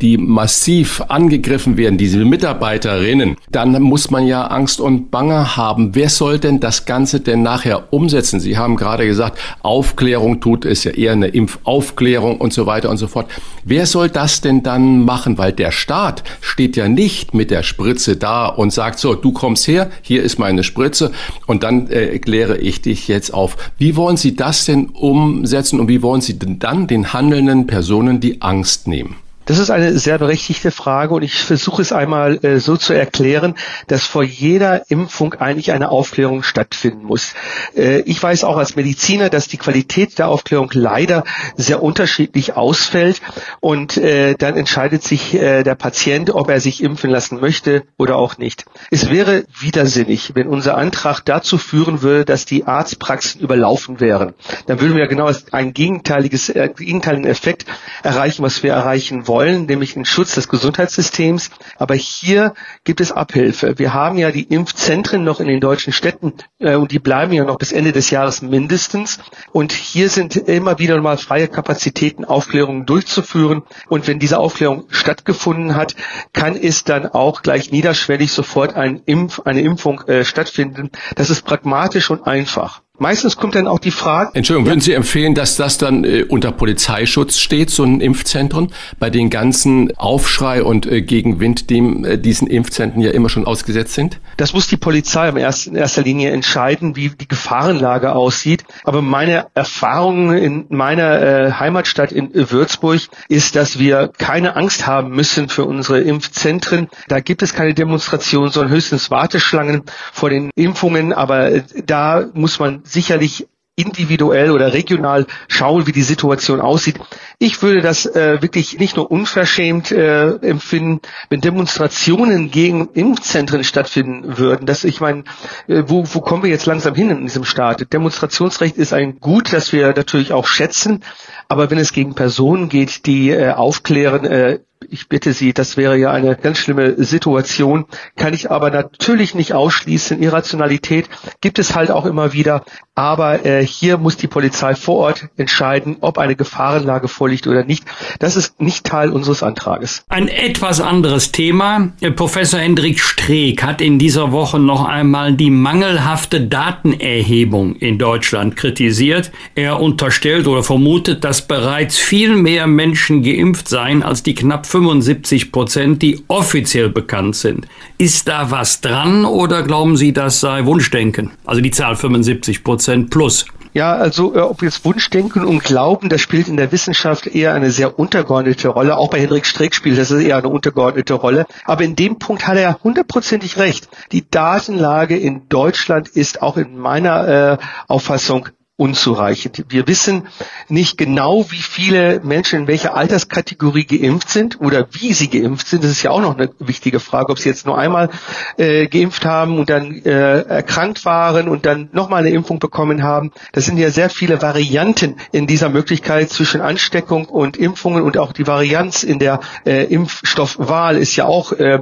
[0.00, 5.94] die massiv angegriffen werden, diese Mitarbeiterinnen, dann muss man ja Angst und Bange haben.
[5.94, 8.40] Wer soll denn das Ganze denn nachher umsetzen?
[8.40, 12.98] Sie haben gerade gesagt, Aufklärung tut es ja eher eine Impfaufklärung und so weiter und
[12.98, 13.28] so fort.
[13.64, 15.38] Wer soll das denn dann machen?
[15.38, 19.66] Weil der Staat steht ja nicht mit der Spritze da und sagt so, du kommst
[19.68, 21.12] her, hier ist meine Spritze
[21.46, 23.56] und dann äh, kläre ich dich jetzt auf.
[23.78, 28.20] Wie wollen Sie das denn umsetzen und wie wollen Sie denn dann den handelnden Personen
[28.20, 29.16] die Angst nehmen?
[29.48, 33.54] Das ist eine sehr berechtigte Frage und ich versuche es einmal äh, so zu erklären,
[33.86, 37.32] dass vor jeder Impfung eigentlich eine Aufklärung stattfinden muss.
[37.74, 41.24] Äh, ich weiß auch als Mediziner, dass die Qualität der Aufklärung leider
[41.56, 43.22] sehr unterschiedlich ausfällt
[43.60, 48.16] und äh, dann entscheidet sich äh, der Patient, ob er sich impfen lassen möchte oder
[48.16, 48.66] auch nicht.
[48.90, 54.34] Es wäre widersinnig, wenn unser Antrag dazu führen würde, dass die Arztpraxen überlaufen wären.
[54.66, 57.64] Dann würden wir genau einen äh, gegenteiligen Effekt
[58.02, 61.50] erreichen, was wir erreichen wollen wollen, nämlich den Schutz des Gesundheitssystems.
[61.76, 63.78] Aber hier gibt es Abhilfe.
[63.78, 67.44] Wir haben ja die Impfzentren noch in den deutschen Städten äh, und die bleiben ja
[67.44, 69.20] noch bis Ende des Jahres mindestens.
[69.52, 73.62] Und hier sind immer wieder mal freie Kapazitäten, Aufklärungen durchzuführen.
[73.88, 75.94] Und wenn diese Aufklärung stattgefunden hat,
[76.32, 80.90] kann es dann auch gleich niederschwellig sofort ein Impf, eine Impfung äh, stattfinden.
[81.14, 82.82] Das ist pragmatisch und einfach.
[83.00, 84.30] Meistens kommt dann auch die Frage.
[84.34, 89.08] Entschuldigung, würden Sie empfehlen, dass das dann äh, unter Polizeischutz steht, so ein Impfzentrum, bei
[89.08, 94.18] den ganzen Aufschrei und äh, Gegenwind, dem äh, diesen Impfzentren ja immer schon ausgesetzt sind?
[94.36, 95.36] Das muss die Polizei in
[95.76, 98.64] erster Linie entscheiden, wie die Gefahrenlage aussieht.
[98.82, 105.10] Aber meine Erfahrung in meiner äh, Heimatstadt in Würzburg ist, dass wir keine Angst haben
[105.10, 106.88] müssen für unsere Impfzentren.
[107.06, 109.82] Da gibt es keine Demonstrationen, sondern höchstens Warteschlangen
[110.12, 111.12] vor den Impfungen.
[111.12, 113.46] Aber äh, da muss man sicherlich
[113.78, 116.98] individuell oder regional schauen, wie die Situation aussieht.
[117.38, 124.36] Ich würde das äh, wirklich nicht nur unverschämt äh, empfinden, wenn Demonstrationen gegen Impfzentren stattfinden
[124.36, 124.66] würden.
[124.66, 125.22] Das, ich meine,
[125.68, 127.92] äh, wo, wo kommen wir jetzt langsam hin in diesem Staat?
[127.92, 131.04] Demonstrationsrecht ist ein Gut, das wir natürlich auch schätzen,
[131.48, 134.58] aber wenn es gegen Personen geht, die äh, aufklären, äh,
[134.90, 137.86] ich bitte Sie, das wäre ja eine ganz schlimme Situation,
[138.16, 140.22] kann ich aber natürlich nicht ausschließen.
[140.22, 141.08] Irrationalität
[141.40, 145.98] gibt es halt auch immer wieder, aber äh, hier muss die Polizei vor Ort entscheiden,
[146.00, 147.84] ob eine Gefahrenlage vorliegt oder nicht.
[148.18, 150.04] Das ist nicht Teil unseres Antrages.
[150.08, 151.92] Ein etwas anderes Thema.
[152.16, 159.30] Professor Hendrik Streeck hat in dieser Woche noch einmal die mangelhafte Datenerhebung in Deutschland kritisiert.
[159.54, 165.52] Er unterstellt oder vermutet, dass bereits viel mehr Menschen geimpft seien als die knapp 75
[165.52, 167.66] Prozent, die offiziell bekannt sind.
[167.98, 171.30] Ist da was dran oder glauben Sie, das sei Wunschdenken?
[171.44, 173.46] Also die Zahl 75 Prozent plus.
[173.74, 177.70] Ja, also äh, ob jetzt Wunschdenken und Glauben, das spielt in der Wissenschaft eher eine
[177.70, 178.96] sehr untergeordnete Rolle.
[178.96, 181.46] Auch bei Hendrik Streeck spielt das eher eine untergeordnete Rolle.
[181.64, 183.88] Aber in dem Punkt hat er hundertprozentig recht.
[184.12, 188.48] Die Datenlage in Deutschland ist auch in meiner äh, Auffassung
[188.78, 189.64] unzureichend.
[189.68, 190.28] Wir wissen
[190.68, 195.82] nicht genau, wie viele Menschen in welcher Alterskategorie geimpft sind oder wie sie geimpft sind.
[195.82, 198.08] Das ist ja auch noch eine wichtige Frage, ob sie jetzt nur einmal
[198.56, 203.32] äh, geimpft haben und dann äh, erkrankt waren und dann nochmal eine Impfung bekommen haben.
[203.50, 208.32] Das sind ja sehr viele Varianten in dieser Möglichkeit zwischen Ansteckung und Impfungen und auch
[208.32, 211.80] die Varianz in der äh, Impfstoffwahl ist ja auch äh,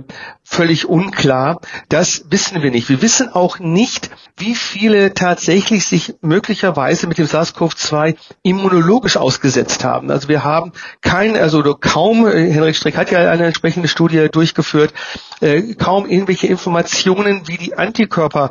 [0.49, 1.61] völlig unklar.
[1.89, 2.89] Das wissen wir nicht.
[2.89, 10.11] Wir wissen auch nicht, wie viele tatsächlich sich möglicherweise mit dem SARS-CoV-2 immunologisch ausgesetzt haben.
[10.11, 10.73] Also wir haben
[11.03, 14.95] kein, also kaum, äh, Henrik Strick hat ja eine entsprechende Studie durchgeführt,
[15.41, 18.51] äh, kaum irgendwelche Informationen, wie die Antikörper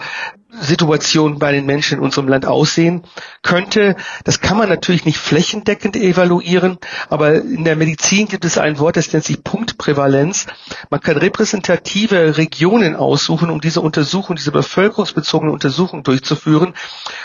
[0.62, 3.04] Situation bei den Menschen in unserem Land aussehen
[3.42, 3.96] könnte.
[4.24, 6.78] Das kann man natürlich nicht flächendeckend evaluieren,
[7.10, 10.48] aber in der Medizin gibt es ein Wort, das nennt sich Punktprävalenz.
[10.90, 16.74] Man kann repräsentative Regionen aussuchen, um diese Untersuchung, diese bevölkerungsbezogene Untersuchung durchzuführen.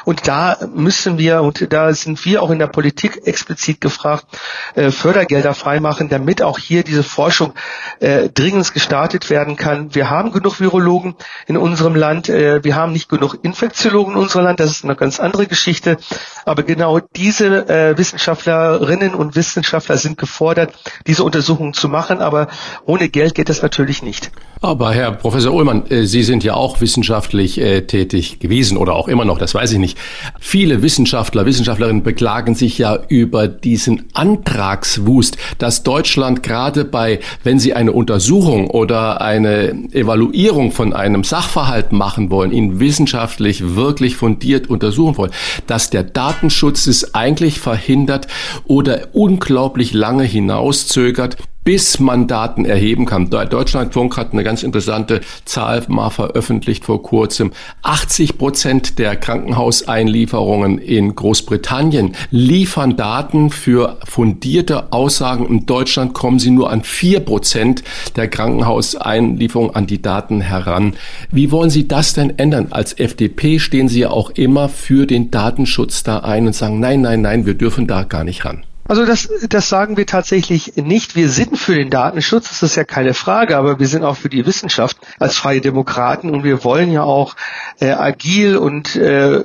[0.05, 4.26] Und da müssen wir, und da sind wir auch in der Politik explizit gefragt,
[4.74, 7.55] äh, Fördergelder freimachen, damit auch hier diese Forschung
[8.01, 9.95] äh, dringend gestartet werden kann.
[9.95, 11.14] Wir haben genug Virologen
[11.47, 12.28] in unserem Land.
[12.28, 14.61] Äh, wir haben nicht genug Infektiologen in unserem Land.
[14.61, 15.99] Das ist eine ganz andere Geschichte.
[16.45, 20.72] Aber genau diese äh, Wissenschaftlerinnen und Wissenschaftler sind gefordert,
[21.07, 22.18] diese Untersuchungen zu machen.
[22.18, 22.49] Aber
[22.84, 24.30] ohne Geld geht das natürlich nicht.
[24.62, 29.09] Aber Herr Professor Ullmann, äh, Sie sind ja auch wissenschaftlich äh, tätig gewesen oder auch
[29.09, 29.97] immer noch, das weiß ich nicht.
[30.38, 37.72] Viele Wissenschaftler, Wissenschaftlerinnen beklagen sich ja über diesen Antragswust, dass Deutschland gerade bei, wenn sie
[37.72, 45.16] eine Untersuchung oder eine Evaluierung von einem Sachverhalt machen wollen, ihn wissenschaftlich wirklich fundiert untersuchen
[45.16, 45.32] wollen,
[45.66, 48.28] dass der Datenschutz es eigentlich verhindert
[48.64, 53.28] oder unglaublich lange hinauszögert, bis man Daten erheben kann.
[53.30, 57.52] Deutschlandfunk hat eine ganz interessante Zahl mal veröffentlicht vor kurzem.
[57.82, 65.46] 80 Prozent der Krankenhauseinlieferungen in Großbritannien liefern Daten für fundierte Aussagen.
[65.46, 67.84] In Deutschland kommen sie nur an vier Prozent
[68.16, 70.94] der Krankenhauseinlieferungen an die Daten heran.
[71.30, 72.68] Wie wollen Sie das denn ändern?
[72.70, 77.00] Als FDP stehen Sie ja auch immer für den Datenschutz da ein und sagen, nein,
[77.00, 78.64] nein, nein, wir dürfen da gar nicht ran.
[78.91, 81.14] Also das, das sagen wir tatsächlich nicht.
[81.14, 84.28] Wir sind für den Datenschutz, das ist ja keine Frage, aber wir sind auch für
[84.28, 87.36] die Wissenschaft als freie Demokraten und wir wollen ja auch
[87.78, 89.45] äh, agil und äh,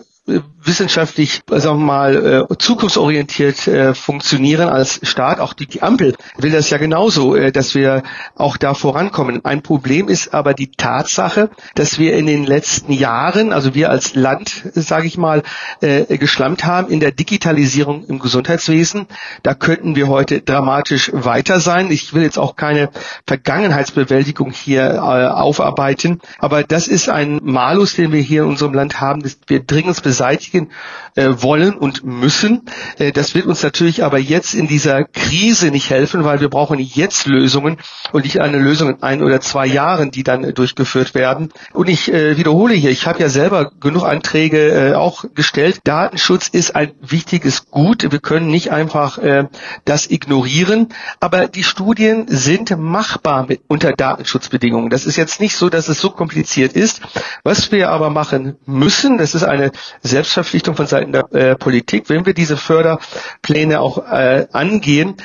[0.65, 5.39] wissenschaftlich, sagen wir mal, äh, zukunftsorientiert äh, funktionieren als Staat.
[5.39, 8.03] Auch die, die Ampel will das ja genauso, äh, dass wir
[8.35, 9.45] auch da vorankommen.
[9.45, 14.15] Ein Problem ist aber die Tatsache, dass wir in den letzten Jahren, also wir als
[14.15, 15.43] Land, sage ich mal,
[15.81, 19.07] äh, geschlampt haben in der Digitalisierung im Gesundheitswesen.
[19.43, 21.91] Da könnten wir heute dramatisch weiter sein.
[21.91, 22.89] Ich will jetzt auch keine
[23.27, 28.99] Vergangenheitsbewältigung hier äh, aufarbeiten, aber das ist ein Malus, den wir hier in unserem Land
[28.99, 30.69] haben, das wir dringend beseitigen beschäftigen
[31.15, 32.63] äh, wollen und müssen.
[32.97, 36.79] Äh, das wird uns natürlich aber jetzt in dieser Krise nicht helfen, weil wir brauchen
[36.79, 37.77] jetzt Lösungen
[38.11, 41.53] und nicht eine Lösung in ein oder zwei Jahren, die dann durchgeführt werden.
[41.73, 45.79] Und ich äh, wiederhole hier, ich habe ja selber genug Anträge äh, auch gestellt.
[45.83, 48.11] Datenschutz ist ein wichtiges Gut.
[48.11, 49.47] Wir können nicht einfach äh,
[49.85, 50.89] das ignorieren,
[51.19, 54.89] aber die Studien sind machbar mit, unter Datenschutzbedingungen.
[54.89, 57.01] Das ist jetzt nicht so, dass es so kompliziert ist.
[57.43, 62.07] Was wir aber machen müssen, das ist eine Selbstverständlichkeit, Verpflichtung von Seiten der äh, Politik,
[62.07, 65.15] wenn wir diese Förderpläne auch äh, angehen,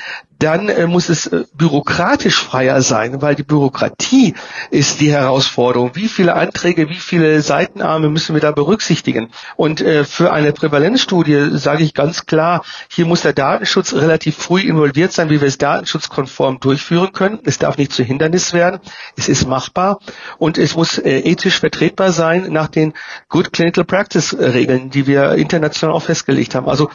[0.41, 4.33] dann äh, muss es äh, bürokratisch freier sein, weil die Bürokratie
[4.71, 5.91] ist die Herausforderung.
[5.93, 9.29] Wie viele Anträge, wie viele Seitenarme müssen wir da berücksichtigen?
[9.55, 14.61] Und äh, für eine Prävalenzstudie sage ich ganz klar, hier muss der Datenschutz relativ früh
[14.61, 17.39] involviert sein, wie wir es datenschutzkonform durchführen können.
[17.43, 18.79] Es darf nicht zu Hindernis werden.
[19.15, 19.99] Es ist machbar
[20.39, 22.93] und es muss äh, ethisch vertretbar sein nach den
[23.29, 26.67] Good Clinical Practice Regeln, die wir international auch festgelegt haben.
[26.67, 26.89] Also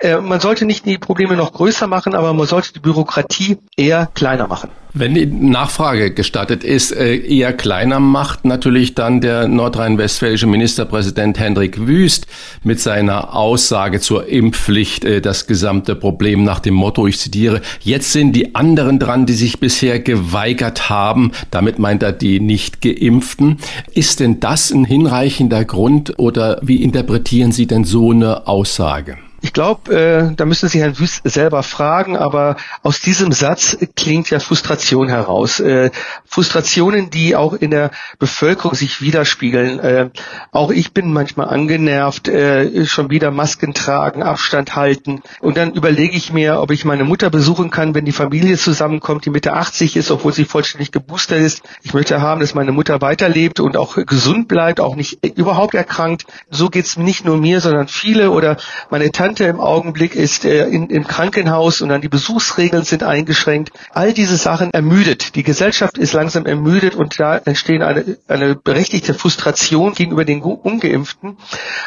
[0.00, 4.08] äh, man sollte nicht die Probleme noch größer machen, aber man sollte die Bürokratie eher
[4.14, 4.70] kleiner machen.
[4.98, 11.86] Wenn die Nachfrage gestattet ist, äh, eher kleiner macht natürlich dann der nordrhein-westfälische Ministerpräsident Hendrik
[11.86, 12.26] Wüst
[12.62, 18.12] mit seiner Aussage zur Impfpflicht äh, das gesamte Problem nach dem Motto, ich zitiere, jetzt
[18.12, 21.32] sind die anderen dran, die sich bisher geweigert haben.
[21.50, 23.58] Damit meint er die nicht geimpften.
[23.92, 29.18] Ist denn das ein hinreichender Grund oder wie interpretieren Sie denn so eine Aussage?
[29.42, 34.30] Ich glaube, äh, da müssen Sie Herrn Wüst selber fragen, aber aus diesem Satz klingt
[34.30, 35.60] ja Frustration heraus.
[35.60, 35.90] Äh,
[36.24, 39.78] Frustrationen, die auch in der Bevölkerung sich widerspiegeln.
[39.78, 40.10] Äh,
[40.52, 45.22] auch ich bin manchmal angenervt, äh, schon wieder Masken tragen, Abstand halten.
[45.40, 49.26] Und dann überlege ich mir, ob ich meine Mutter besuchen kann, wenn die Familie zusammenkommt,
[49.26, 51.62] die Mitte 80 ist, obwohl sie vollständig geboostert ist.
[51.82, 56.24] Ich möchte haben, dass meine Mutter weiterlebt und auch gesund bleibt, auch nicht überhaupt erkrankt.
[56.50, 58.56] So geht es nicht nur mir, sondern viele oder
[58.90, 63.02] meine Tante Tante im Augenblick ist äh, in, im Krankenhaus und dann die Besuchsregeln sind
[63.02, 63.72] eingeschränkt.
[63.90, 65.34] All diese Sachen ermüdet.
[65.34, 71.38] Die Gesellschaft ist langsam ermüdet und da entstehen eine, eine berechtigte Frustration gegenüber den Ungeimpften.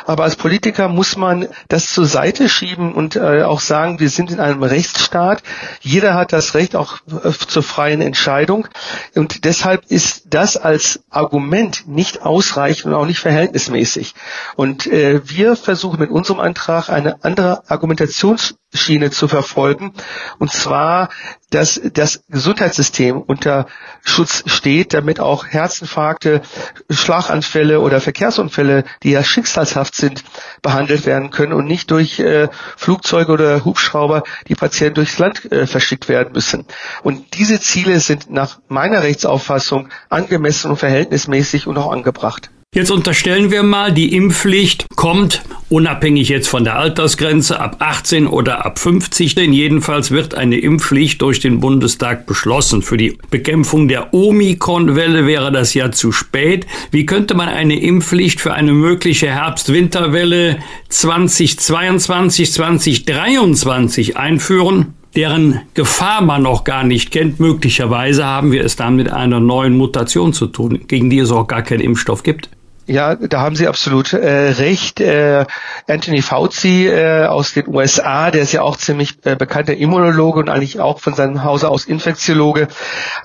[0.05, 4.31] Aber als Politiker muss man das zur Seite schieben und äh, auch sagen, wir sind
[4.31, 5.41] in einem Rechtsstaat.
[5.79, 8.67] Jeder hat das Recht auch äh, zur freien Entscheidung.
[9.15, 14.13] Und deshalb ist das als Argument nicht ausreichend und auch nicht verhältnismäßig.
[14.57, 19.93] Und äh, wir versuchen mit unserem Antrag eine andere Argumentationsschiene zu verfolgen.
[20.39, 21.09] Und zwar,
[21.51, 23.67] dass das Gesundheitssystem unter
[24.03, 26.41] Schutz steht, damit auch Herzinfarkte,
[26.89, 30.23] Schlaganfälle oder Verkehrsunfälle, die ja schicksalshaft sind,
[30.61, 35.67] behandelt werden können und nicht durch äh, Flugzeuge oder Hubschrauber die Patienten durchs Land äh,
[35.67, 36.65] verschickt werden müssen.
[37.03, 42.49] Und diese Ziele sind nach meiner Rechtsauffassung angemessen und verhältnismäßig und auch angebracht.
[42.75, 48.63] Jetzt unterstellen wir mal, die Impfpflicht kommt, unabhängig jetzt von der Altersgrenze, ab 18 oder
[48.63, 49.33] ab 50.
[49.33, 52.83] Denn jedenfalls wird eine Impfpflicht durch den Bundestag beschlossen.
[52.83, 56.67] Für die Bekämpfung der Omikron-Welle wäre das ja zu spät.
[56.91, 60.59] Wie könnte man eine Impfpflicht für eine mögliche Herbst-Winterwelle
[60.89, 64.93] 2022, 2023 einführen?
[65.15, 67.39] deren Gefahr man noch gar nicht kennt.
[67.39, 71.47] Möglicherweise haben wir es dann mit einer neuen Mutation zu tun, gegen die es auch
[71.47, 72.51] gar keinen Impfstoff gibt.
[72.89, 74.99] Ja, da haben Sie absolut äh, recht.
[74.99, 75.45] Äh,
[75.87, 80.49] Anthony Fauci äh, aus den USA, der ist ja auch ziemlich äh, bekannter Immunologe und
[80.49, 82.67] eigentlich auch von seinem Hause aus Infektiologe,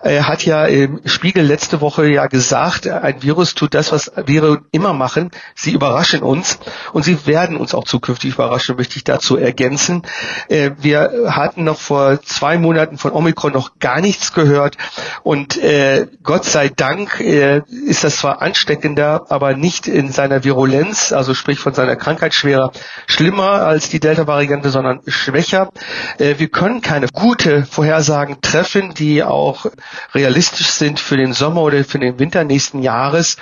[0.03, 4.67] äh, hat ja im Spiegel letzte Woche ja gesagt, ein Virus tut das, was Viren
[4.71, 5.31] immer machen.
[5.55, 6.59] Sie überraschen uns
[6.93, 10.03] und sie werden uns auch zukünftig überraschen, möchte ich dazu ergänzen.
[10.49, 14.77] Äh, wir hatten noch vor zwei Monaten von Omikron noch gar nichts gehört
[15.23, 21.13] und äh, Gott sei Dank äh, ist das zwar ansteckender, aber nicht in seiner Virulenz,
[21.13, 22.73] also sprich von seiner Krankheitsschwere,
[23.07, 25.71] schlimmer als die Delta-Variante, sondern schwächer.
[26.19, 29.67] Äh, wir können keine gute Vorhersagen treffen, die auch
[30.15, 33.37] realistisch sind für den Sommer oder für den Winter nächsten Jahres.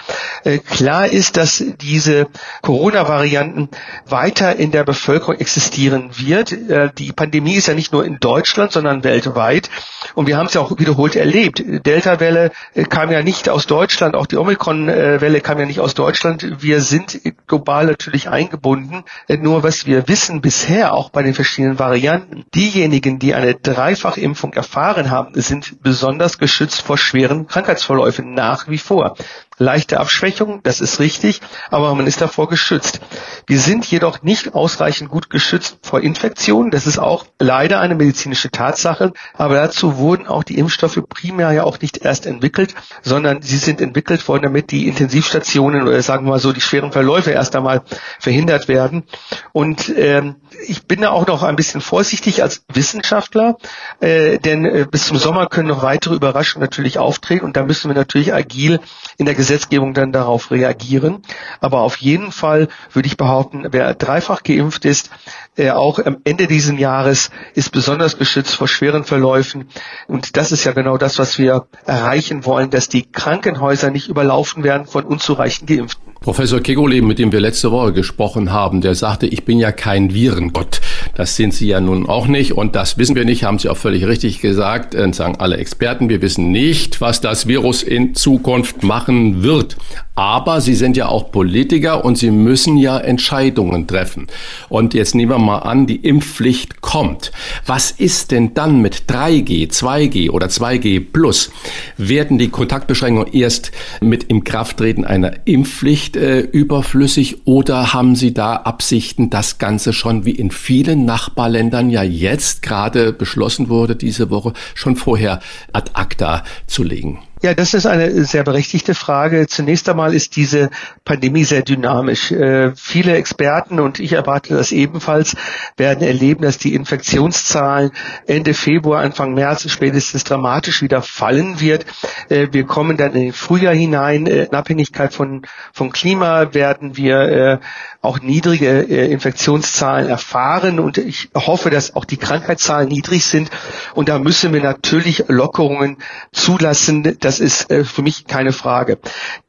[0.45, 2.27] Äh, klar ist, dass diese
[2.63, 3.69] Corona-Varianten
[4.07, 6.53] weiter in der Bevölkerung existieren wird.
[6.53, 9.71] Äh, die Pandemie ist ja nicht nur in Deutschland, sondern weltweit.
[10.15, 11.63] Und wir haben es ja auch wiederholt erlebt.
[11.67, 12.51] Delta-Welle
[12.89, 16.81] kam ja nicht aus Deutschland, auch die Omikron-Welle kam ja nicht aus Deutschland Deutschland, wir
[16.81, 19.05] sind global natürlich eingebunden.
[19.29, 25.13] Nur was wir wissen bisher, auch bei den verschiedenen Varianten, diejenigen, die eine Dreifachimpfung erfahren
[25.13, 29.15] haben, sind besonders geschützt vor schweren Krankheitsverläufen nach wie vor
[29.59, 31.41] leichte Abschwächung, das ist richtig,
[31.71, 33.01] aber man ist davor geschützt.
[33.47, 36.71] Wir sind jedoch nicht ausreichend gut geschützt vor Infektionen.
[36.71, 39.13] Das ist auch leider eine medizinische Tatsache.
[39.35, 43.81] Aber dazu wurden auch die Impfstoffe primär ja auch nicht erst entwickelt, sondern sie sind
[43.81, 47.83] entwickelt worden, damit die Intensivstationen oder sagen wir mal so die schweren Verläufe erst einmal
[48.19, 49.05] verhindert werden.
[49.53, 50.37] Und ähm,
[50.67, 53.57] ich bin da auch noch ein bisschen vorsichtig als Wissenschaftler,
[54.01, 57.89] äh, denn äh, bis zum Sommer können noch weitere Überraschungen natürlich auftreten und da müssen
[57.89, 58.81] wir natürlich agil
[59.19, 61.19] in der Gesetzgebung dann darauf reagieren.
[61.61, 65.11] Aber auf jeden Fall würde ich behaupten, wer dreifach geimpft ist,
[65.57, 69.67] äh, auch am Ende dieses Jahres ist besonders geschützt vor schweren Verläufen.
[70.09, 74.65] Und das ist ja genau das, was wir erreichen wollen, dass die Krankenhäuser nicht überlaufen
[74.65, 76.15] werden von unzureichend Geimpften.
[76.23, 80.15] Professor Kegole, mit dem wir letzte Woche gesprochen haben, der sagte, ich bin ja kein
[80.15, 80.81] Virengott.
[81.15, 83.77] Das sind Sie ja nun auch nicht und das wissen wir nicht, haben Sie auch
[83.77, 86.09] völlig richtig gesagt, äh, sagen alle Experten.
[86.09, 89.77] Wir wissen nicht, was das Virus in Zukunft machen wird.
[90.15, 94.27] Aber Sie sind ja auch Politiker und Sie müssen ja Entscheidungen treffen.
[94.69, 97.33] Und jetzt nehmen wir mal an, die Impfpflicht kommt.
[97.65, 101.51] Was ist denn dann mit 3G, 2G oder 2G plus?
[101.97, 108.57] Werden die Kontaktbeschränkungen erst mit im Krafttreten einer Impfpflicht äh, überflüssig oder haben Sie da
[108.57, 114.53] Absichten, das Ganze schon wie in vielen Nachbarländern ja jetzt gerade beschlossen wurde diese Woche
[114.75, 115.41] schon vorher
[115.73, 117.21] ad acta zu legen?
[117.43, 119.49] Ja, das ist eine sehr berechtigte Frage.
[119.49, 120.71] Zunächst einmal ist diese
[121.05, 122.31] Pandemie sehr dynamisch.
[122.31, 125.35] Äh, viele Experten, und ich erwarte das ebenfalls,
[125.77, 127.91] werden erleben, dass die Infektionszahlen
[128.29, 131.85] Ende Februar, Anfang März spätestens dramatisch wieder fallen wird.
[132.29, 134.29] Äh, wir kommen dann in den Frühjahr hinein.
[134.29, 135.43] Äh, in Abhängigkeit von,
[135.73, 137.59] vom Klima werden wir äh,
[138.03, 140.81] auch niedrige äh, Infektionszahlen erfahren.
[140.81, 143.51] Und ich hoffe, dass auch die Krankheitszahlen niedrig sind.
[143.95, 145.99] Und da müssen wir natürlich Lockerungen
[146.33, 148.99] zulassen, das ist äh, für mich keine Frage.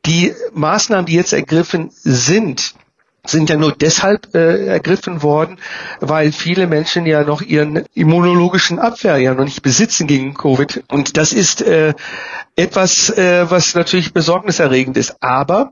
[0.06, 2.76] Die Maßnahmen, die jetzt ergriffen sind,
[3.26, 5.58] sind ja nur deshalb äh, ergriffen worden,
[6.02, 10.84] weil viele Menschen ja noch ihren immunologischen Abwehr ja noch nicht besitzen gegen Covid.
[10.90, 11.94] Und das ist äh,
[12.58, 15.24] etwas, äh, was natürlich besorgniserregend ist.
[15.24, 15.72] Aber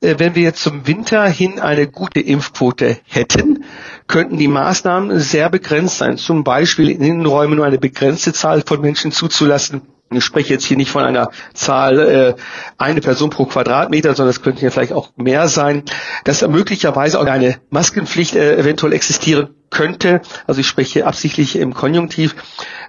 [0.00, 3.64] äh, wenn wir jetzt zum Winter hin eine gute Impfquote hätten,
[4.06, 6.18] könnten die Maßnahmen sehr begrenzt sein.
[6.18, 9.82] Zum Beispiel in Innenräumen nur eine begrenzte Zahl von Menschen zuzulassen
[10.16, 12.34] ich spreche jetzt hier nicht von einer Zahl äh,
[12.78, 15.82] eine Person pro Quadratmeter, sondern es könnten ja vielleicht auch mehr sein,
[16.24, 20.20] dass möglicherweise auch eine Maskenpflicht äh, eventuell existieren könnte.
[20.46, 22.36] Also ich spreche absichtlich im Konjunktiv,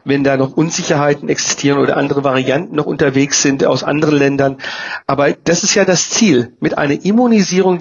[0.03, 4.57] wenn da noch Unsicherheiten existieren oder andere Varianten noch unterwegs sind aus anderen Ländern.
[5.07, 6.53] Aber das ist ja das Ziel.
[6.59, 7.79] Mit einer Immunisierung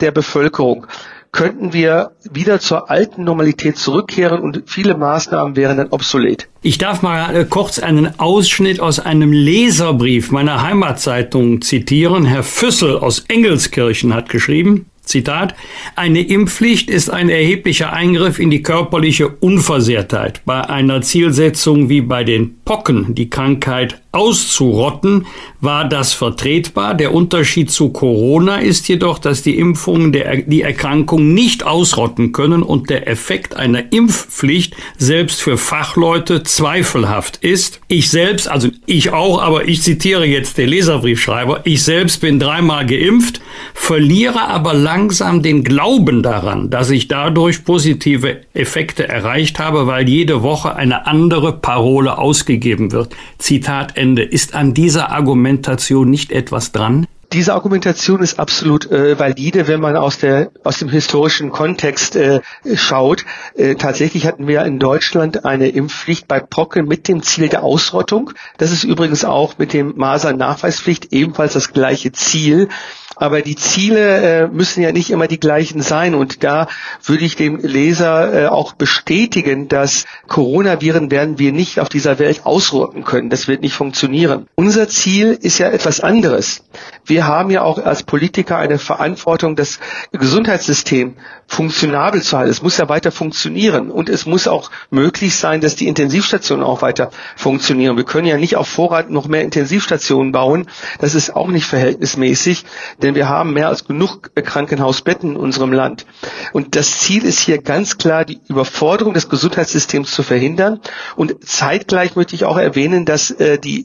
[0.00, 0.86] der Bevölkerung
[1.32, 6.48] könnten wir wieder zur alten Normalität zurückkehren und viele Maßnahmen wären dann obsolet.
[6.60, 12.26] Ich darf mal äh, kurz einen Ausschnitt aus einem Leserbrief meiner Heimatzeitung zitieren.
[12.26, 15.54] Herr Füssel aus Engelskirchen hat geschrieben, Zitat,
[15.96, 20.42] eine Impfpflicht ist ein erheblicher Eingriff in die körperliche Unversehrtheit.
[20.44, 25.26] Bei einer Zielsetzung wie bei den Pocken, die Krankheit auszurotten,
[25.60, 26.94] war das vertretbar.
[26.94, 32.62] Der Unterschied zu Corona ist jedoch, dass die Impfungen der, die Erkrankung nicht ausrotten können
[32.62, 37.80] und der Effekt einer Impfpflicht selbst für Fachleute zweifelhaft ist.
[37.88, 42.84] Ich selbst, also ich auch, aber ich zitiere jetzt den Leserbriefschreiber, ich selbst bin dreimal
[42.84, 43.40] geimpft,
[43.72, 50.42] verliere aber langsam den Glauben daran, dass ich dadurch positive Effekte erreicht habe, weil jede
[50.42, 53.14] Woche eine andere Parole ausgegeben wird.
[53.38, 54.24] Zitat Ende.
[54.24, 57.06] Ist an dieser Argumentation nicht etwas dran?
[57.32, 62.40] Diese Argumentation ist absolut äh, valide, wenn man aus der aus dem historischen Kontext äh,
[62.74, 63.24] schaut.
[63.54, 68.32] Äh, tatsächlich hatten wir in Deutschland eine Impfpflicht bei Pocken mit dem Ziel der Ausrottung.
[68.58, 72.68] Das ist übrigens auch mit dem Masern-Nachweispflicht ebenfalls das gleiche Ziel.
[73.16, 76.14] Aber die Ziele äh, müssen ja nicht immer die gleichen sein.
[76.14, 76.68] Und da
[77.04, 82.44] würde ich dem Leser äh, auch bestätigen, dass Coronaviren werden wir nicht auf dieser Welt
[82.44, 83.30] ausrotten können.
[83.30, 84.46] Das wird nicht funktionieren.
[84.54, 86.64] Unser Ziel ist ja etwas anderes.
[87.04, 89.78] Wir haben ja auch als Politiker eine Verantwortung, das
[90.12, 91.16] Gesundheitssystem
[91.52, 92.50] funktionabel zu halten.
[92.50, 93.90] Es muss ja weiter funktionieren.
[93.90, 97.96] Und es muss auch möglich sein, dass die Intensivstationen auch weiter funktionieren.
[97.96, 100.66] Wir können ja nicht auf Vorrat noch mehr Intensivstationen bauen.
[100.98, 102.64] Das ist auch nicht verhältnismäßig
[103.00, 106.06] denn wir haben mehr als genug Krankenhausbetten in unserem Land.
[106.52, 110.80] Und das Ziel ist hier ganz klar, die Überforderung des Gesundheitssystems zu verhindern.
[111.16, 113.80] Und zeitgleich möchte ich auch erwähnen, dass äh, die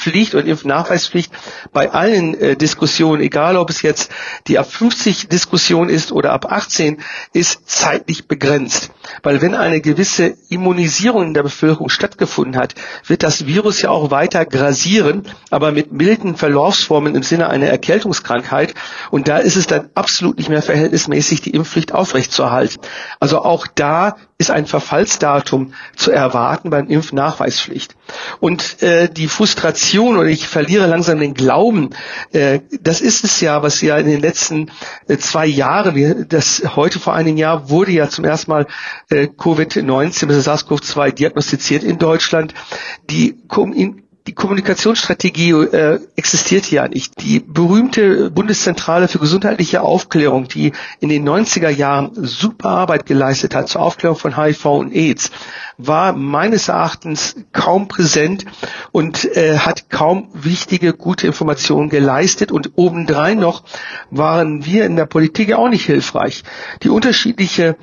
[0.00, 1.32] Impfpflicht und Impfnachweispflicht
[1.72, 4.10] bei allen äh, Diskussionen, egal ob es jetzt
[4.46, 8.90] die ab 50 Diskussion ist oder ab 18, ist zeitlich begrenzt.
[9.22, 12.74] Weil wenn eine gewisse Immunisierung in der Bevölkerung stattgefunden hat,
[13.06, 18.40] wird das Virus ja auch weiter grasieren, aber mit milden Verlaufsformen im Sinne einer Erkältungskrankheit
[18.40, 18.74] Krankheit.
[19.10, 22.80] Und da ist es dann absolut nicht mehr verhältnismäßig, die Impfpflicht aufrechtzuerhalten.
[23.18, 27.94] Also auch da ist ein Verfallsdatum zu erwarten beim Impfnachweispflicht.
[28.40, 31.90] Und äh, die Frustration oder ich verliere langsam den Glauben,
[32.32, 34.70] äh, das ist es ja, was ja in den letzten
[35.08, 38.66] äh, zwei Jahren, das heute vor einem Jahr wurde ja zum ersten Mal
[39.10, 42.54] äh, Covid-19, SARS-CoV-2 diagnostiziert in Deutschland.
[43.10, 43.36] Die
[44.26, 47.20] die Kommunikationsstrategie äh, existiert ja nicht.
[47.22, 53.68] Die berühmte Bundeszentrale für gesundheitliche Aufklärung, die in den 90er Jahren super Arbeit geleistet hat
[53.68, 55.30] zur Aufklärung von HIV und AIDS,
[55.78, 58.44] war meines Erachtens kaum präsent
[58.92, 63.64] und äh, hat kaum wichtige, gute Informationen geleistet und obendrein noch
[64.10, 66.44] waren wir in der Politik auch nicht hilfreich.
[66.82, 67.76] Die unterschiedliche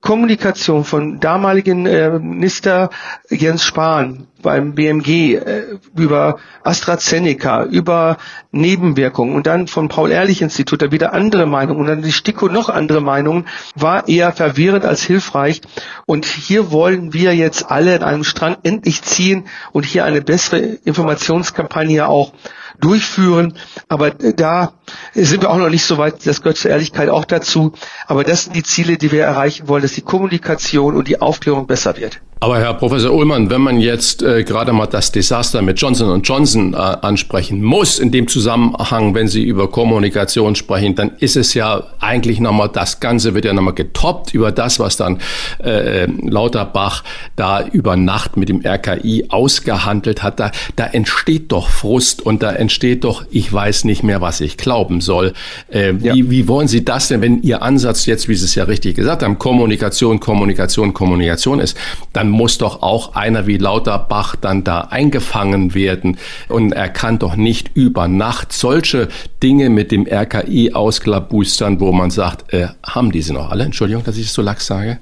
[0.00, 2.88] Kommunikation von damaligen äh, Minister
[3.28, 8.16] Jens Spahn beim BMG äh, über AstraZeneca, über
[8.50, 13.02] Nebenwirkungen und dann vom Paul-Ehrlich-Institut da wieder andere Meinungen und dann die STIKO noch andere
[13.02, 15.60] Meinungen, war eher verwirrend als hilfreich.
[16.06, 20.58] Und hier wollen wir jetzt alle in einem Strang endlich ziehen und hier eine bessere
[20.60, 22.32] Informationskampagne auch
[22.80, 23.54] durchführen.
[23.88, 24.72] Aber da
[25.14, 27.72] sind wir auch noch nicht so weit, das gehört zur Ehrlichkeit auch dazu.
[28.06, 31.66] Aber das sind die Ziele, die wir erreichen wollen, dass die Kommunikation und die Aufklärung
[31.66, 32.20] besser wird.
[32.42, 36.72] Aber Herr Professor Ullmann, wenn man jetzt äh, gerade mal das Desaster mit Johnson Johnson
[36.72, 41.82] äh, ansprechen muss, in dem Zusammenhang, wenn Sie über Kommunikation sprechen, dann ist es ja
[42.00, 45.18] eigentlich nochmal, das Ganze wird ja nochmal getoppt über das, was dann
[45.62, 47.04] äh, Lauterbach
[47.36, 50.40] da über Nacht mit dem RKI ausgehandelt hat.
[50.40, 54.56] Da, da entsteht doch Frust und da entsteht doch, ich weiß nicht mehr, was ich
[54.56, 55.34] glauben soll.
[55.70, 56.14] Äh, ja.
[56.14, 58.96] wie, wie wollen Sie das denn, wenn Ihr Ansatz jetzt, wie Sie es ja richtig
[58.96, 61.76] gesagt haben, Kommunikation, Kommunikation, Kommunikation ist,
[62.14, 66.18] dann muss doch auch einer wie Lauterbach dann da eingefangen werden.
[66.48, 69.08] Und er kann doch nicht über Nacht solche
[69.42, 73.64] Dinge mit dem RKI ausklabustern, wo man sagt, äh, haben diese noch alle?
[73.64, 74.98] Entschuldigung, dass ich es so lax sage.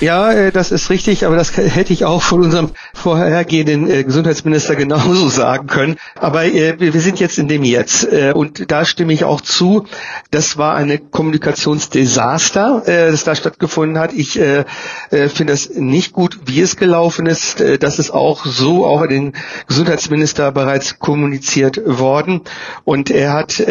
[0.00, 4.74] Ja, äh, das ist richtig, aber das hätte ich auch von unserem vorhergehenden äh, Gesundheitsminister
[4.74, 5.96] genauso sagen können.
[6.14, 8.04] Aber äh, wir sind jetzt in dem Jetzt.
[8.34, 9.86] Und da stimme ich auch zu.
[10.30, 14.12] Das war eine Kommunikationsdesaster, das da stattgefunden hat.
[14.12, 17.62] Ich finde es nicht gut, wie es gelaufen ist.
[17.80, 19.34] Das ist auch so auch den
[19.68, 22.42] Gesundheitsminister bereits kommuniziert worden.
[22.84, 23.62] Und er hat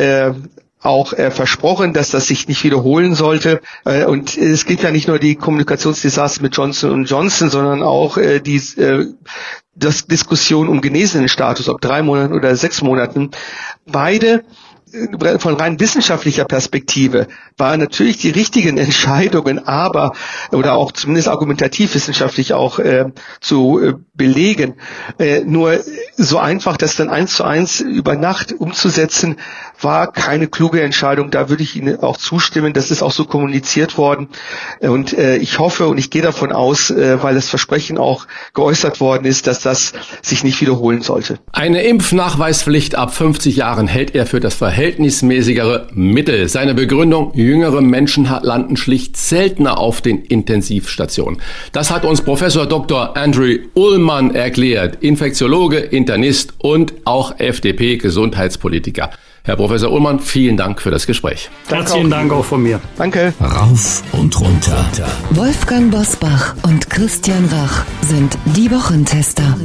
[0.82, 3.62] auch äh, versprochen, dass das sich nicht wiederholen sollte.
[3.86, 8.40] Äh, und es gibt ja nicht nur die Kommunikationsdesaster mit Johnson Johnson, sondern auch äh,
[8.40, 9.08] die äh,
[9.76, 13.32] das Diskussion um genesenen Status, ob drei Monaten oder sechs Monaten.
[13.86, 14.44] Beide
[15.40, 17.28] von rein wissenschaftlicher Perspektive
[17.58, 20.14] waren natürlich die richtigen Entscheidungen, aber
[20.52, 23.06] oder auch zumindest argumentativ wissenschaftlich auch äh,
[23.42, 24.76] zu äh, belegen.
[25.18, 25.80] Äh, nur
[26.18, 29.38] so einfach, das dann eins zu eins über Nacht umzusetzen,
[29.82, 31.32] war keine kluge Entscheidung.
[31.32, 32.74] Da würde ich Ihnen auch zustimmen.
[32.74, 34.30] Das ist auch so kommuniziert worden.
[34.82, 39.00] Und äh, ich hoffe und ich gehe davon aus, äh, weil das Versprechen auch geäußert
[39.00, 41.40] worden ist, dass das sich nicht wiederholen sollte.
[41.52, 46.48] Eine Impfnachweispflicht ab 50 Jahren hält er für das verhältnismäßigere Mittel.
[46.48, 51.42] Seine Begründung, jüngere Menschen landen schlicht seltener auf den Intensivstationen.
[51.74, 53.18] Das hat uns Professor Dr.
[53.18, 59.10] Andrew Ullmann erklärt, Infektiologe, Internist und auch FDP-Gesundheitspolitiker.
[59.44, 61.50] Herr Professor Ullmann, vielen Dank für das Gespräch.
[61.68, 62.80] Herzlichen Dank auch von mir.
[62.98, 63.34] Danke.
[63.42, 64.86] Rauf und runter.
[65.32, 69.58] Wolfgang Bosbach und Christian Rach sind die Wochentester.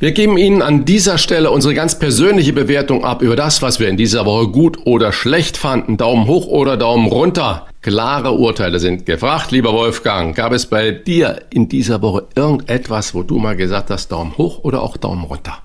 [0.00, 3.88] Wir geben Ihnen an dieser Stelle unsere ganz persönliche Bewertung ab über das, was wir
[3.88, 5.96] in dieser Woche gut oder schlecht fanden.
[5.96, 7.68] Daumen hoch oder Daumen runter.
[7.80, 10.34] Klare Urteile sind gefragt, lieber Wolfgang.
[10.34, 14.64] Gab es bei dir in dieser Woche irgendetwas, wo du mal gesagt hast, Daumen hoch
[14.64, 15.58] oder auch Daumen runter?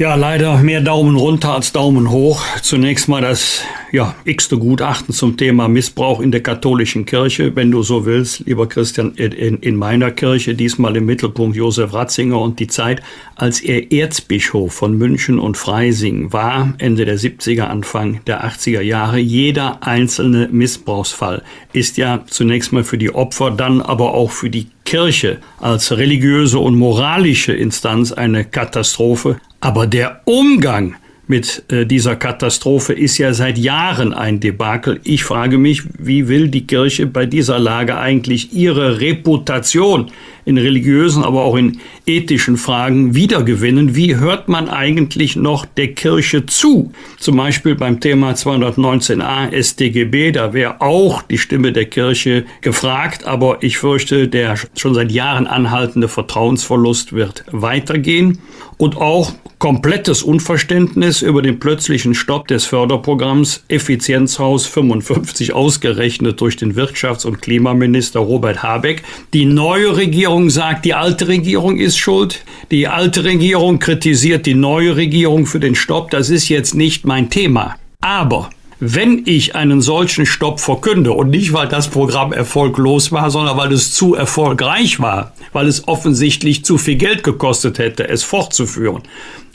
[0.00, 2.42] Ja, leider mehr Daumen runter als Daumen hoch.
[2.62, 3.60] Zunächst mal das
[3.92, 8.66] ja, x-te Gutachten zum Thema Missbrauch in der katholischen Kirche, wenn du so willst, lieber
[8.66, 13.02] Christian, in, in meiner Kirche, diesmal im Mittelpunkt Josef Ratzinger und die Zeit,
[13.36, 19.18] als er Erzbischof von München und Freising war, Ende der 70er, Anfang der 80er Jahre.
[19.18, 21.42] Jeder einzelne Missbrauchsfall
[21.74, 26.58] ist ja zunächst mal für die Opfer, dann aber auch für die Kirche als religiöse
[26.58, 29.36] und moralische Instanz eine Katastrophe.
[29.60, 30.96] Aber der Umgang
[31.26, 35.00] mit äh, dieser Katastrophe ist ja seit Jahren ein Debakel.
[35.04, 40.10] Ich frage mich, wie will die Kirche bei dieser Lage eigentlich ihre Reputation
[40.44, 43.94] in religiösen, aber auch in ethischen Fragen wiedergewinnen?
[43.94, 46.92] Wie hört man eigentlich noch der Kirche zu?
[47.18, 53.62] Zum Beispiel beim Thema 219a StGB, da wäre auch die Stimme der Kirche gefragt, aber
[53.62, 58.38] ich fürchte, der schon seit Jahren anhaltende Vertrauensverlust wird weitergehen
[58.76, 66.74] und auch komplettes Unverständnis über den plötzlichen Stopp des Förderprogramms Effizienzhaus 55 ausgerechnet durch den
[66.76, 69.02] Wirtschafts- und Klimaminister Robert Habeck.
[69.34, 72.44] Die neue Regierung sagt, die alte Regierung ist schuld.
[72.70, 76.10] Die alte Regierung kritisiert die neue Regierung für den Stopp.
[76.10, 77.74] Das ist jetzt nicht mein Thema.
[78.00, 83.58] Aber wenn ich einen solchen Stopp verkünde und nicht, weil das Programm erfolglos war, sondern
[83.58, 89.02] weil es zu erfolgreich war, weil es offensichtlich zu viel Geld gekostet hätte, es fortzuführen,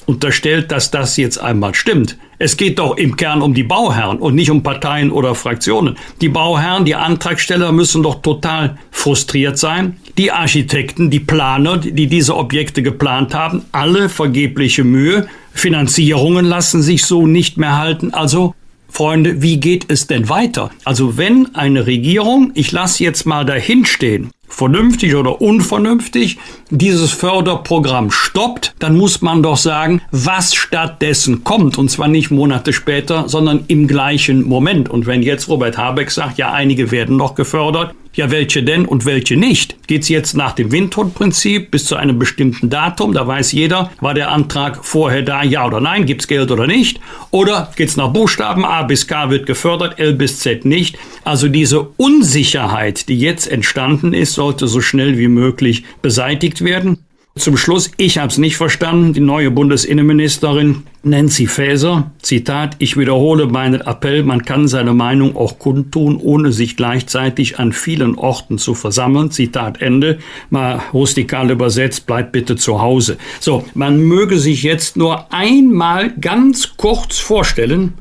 [0.06, 2.18] unterstellt, dass das jetzt einmal stimmt.
[2.38, 5.98] Es geht doch im Kern um die Bauherren und nicht um Parteien oder Fraktionen.
[6.22, 9.98] Die Bauherren, die Antragsteller müssen doch total frustriert sein.
[10.18, 15.28] Die Architekten, die Planer, die diese Objekte geplant haben, alle vergebliche Mühe.
[15.54, 18.14] Finanzierungen lassen sich so nicht mehr halten.
[18.14, 18.56] Also
[18.88, 20.70] Freunde, wie geht es denn weiter?
[20.86, 26.38] Also wenn eine Regierung, ich lasse jetzt mal dahinstehen, vernünftig oder unvernünftig
[26.70, 31.78] dieses Förderprogramm stoppt, dann muss man doch sagen, was stattdessen kommt.
[31.78, 34.88] Und zwar nicht Monate später, sondern im gleichen Moment.
[34.88, 39.06] Und wenn jetzt Robert Habeck sagt, ja, einige werden noch gefördert, ja, welche denn und
[39.06, 39.76] welche nicht?
[39.88, 43.14] Geht's jetzt nach dem Windhundprinzip bis zu einem bestimmten Datum?
[43.14, 47.00] Da weiß jeder, war der Antrag vorher da, ja oder nein, gibt's Geld oder nicht?
[47.32, 50.98] Oder geht's nach Buchstaben, A bis K wird gefördert, L bis Z nicht?
[51.24, 57.00] Also diese Unsicherheit, die jetzt entstanden ist, sollte so schnell wie möglich beseitigt werden.
[57.38, 63.48] Zum Schluss, ich habe es nicht verstanden, die neue Bundesinnenministerin Nancy Faeser, Zitat, ich wiederhole
[63.48, 68.74] meinen Appell, man kann seine Meinung auch kundtun, ohne sich gleichzeitig an vielen Orten zu
[68.74, 69.32] versammeln.
[69.32, 70.20] Zitat Ende,
[70.50, 73.18] mal rustikal übersetzt, bleibt bitte zu Hause.
[73.42, 77.96] So, man möge sich jetzt nur einmal ganz kurz vorstellen,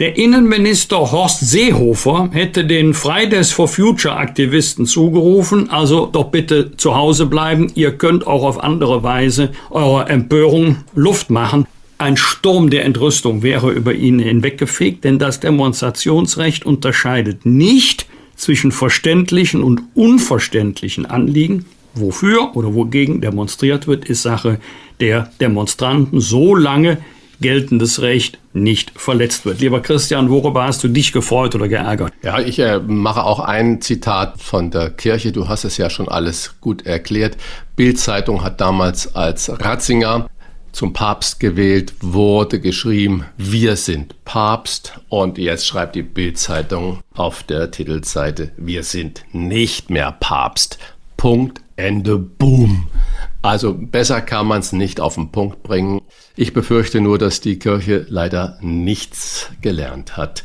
[0.00, 6.96] der Innenminister Horst Seehofer hätte den Fridays for Future Aktivisten zugerufen, also doch bitte zu
[6.96, 11.66] Hause bleiben, ihr könnt auch auf andere Weise eurer Empörung Luft machen.
[11.98, 19.62] Ein Sturm der Entrüstung wäre über ihn hinweggefegt, denn das Demonstrationsrecht unterscheidet nicht zwischen verständlichen
[19.62, 21.66] und unverständlichen Anliegen.
[21.94, 24.58] Wofür oder wogegen demonstriert wird, ist Sache
[24.98, 26.98] der Demonstranten, solange
[27.44, 29.60] geltendes Recht nicht verletzt wird.
[29.60, 32.10] Lieber Christian, worüber hast du dich gefreut oder geärgert?
[32.22, 35.30] Ja, ich äh, mache auch ein Zitat von der Kirche.
[35.30, 37.36] Du hast es ja schon alles gut erklärt.
[37.76, 40.26] Bild-Zeitung hat damals als Ratzinger
[40.72, 44.98] zum Papst gewählt wurde, geschrieben, wir sind Papst.
[45.10, 50.78] Und jetzt schreibt die Bild-Zeitung auf der Titelseite, wir sind nicht mehr Papst.
[51.18, 52.86] Punkt, Ende, Boom.
[53.42, 56.00] Also besser kann man es nicht auf den Punkt bringen.
[56.36, 60.44] Ich befürchte nur, dass die Kirche leider nichts gelernt hat.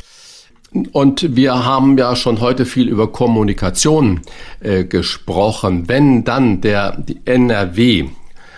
[0.92, 4.22] Und wir haben ja schon heute viel über Kommunikation
[4.60, 5.88] äh, gesprochen.
[5.88, 8.10] Wenn dann der NRW,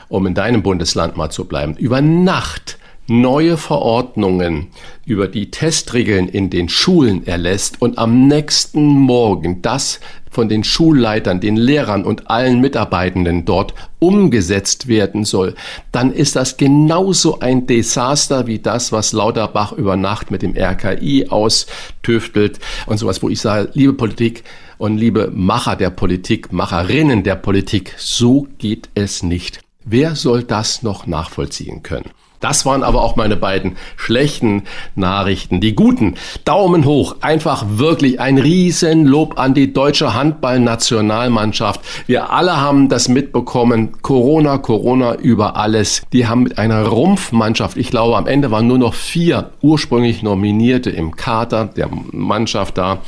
[0.10, 2.80] um in deinem Bundesland mal zu bleiben, über Nacht
[3.12, 4.68] neue Verordnungen
[5.06, 10.00] über die Testregeln in den Schulen erlässt und am nächsten Morgen das
[10.32, 15.56] von den Schulleitern, den Lehrern und allen Mitarbeitenden dort umgesetzt werden soll,
[15.92, 21.28] dann ist das genauso ein Desaster wie das, was Lauterbach über Nacht mit dem RKI
[21.28, 24.46] austüftelt und sowas, wo ich sage, liebe Politik
[24.78, 29.60] und liebe Macher der Politik, Macherinnen der Politik, so geht es nicht.
[29.84, 32.10] Wer soll das noch nachvollziehen können?
[32.42, 34.64] Das waren aber auch meine beiden schlechten
[34.96, 35.62] Nachrichten.
[35.62, 41.82] Die guten, Daumen hoch, einfach wirklich ein Riesenlob an die deutsche Handballnationalmannschaft.
[42.08, 44.02] Wir alle haben das mitbekommen.
[44.02, 46.02] Corona, Corona über alles.
[46.12, 50.90] Die haben mit einer Rumpfmannschaft, ich glaube am Ende waren nur noch vier ursprünglich Nominierte
[50.90, 53.00] im Kader der Mannschaft da,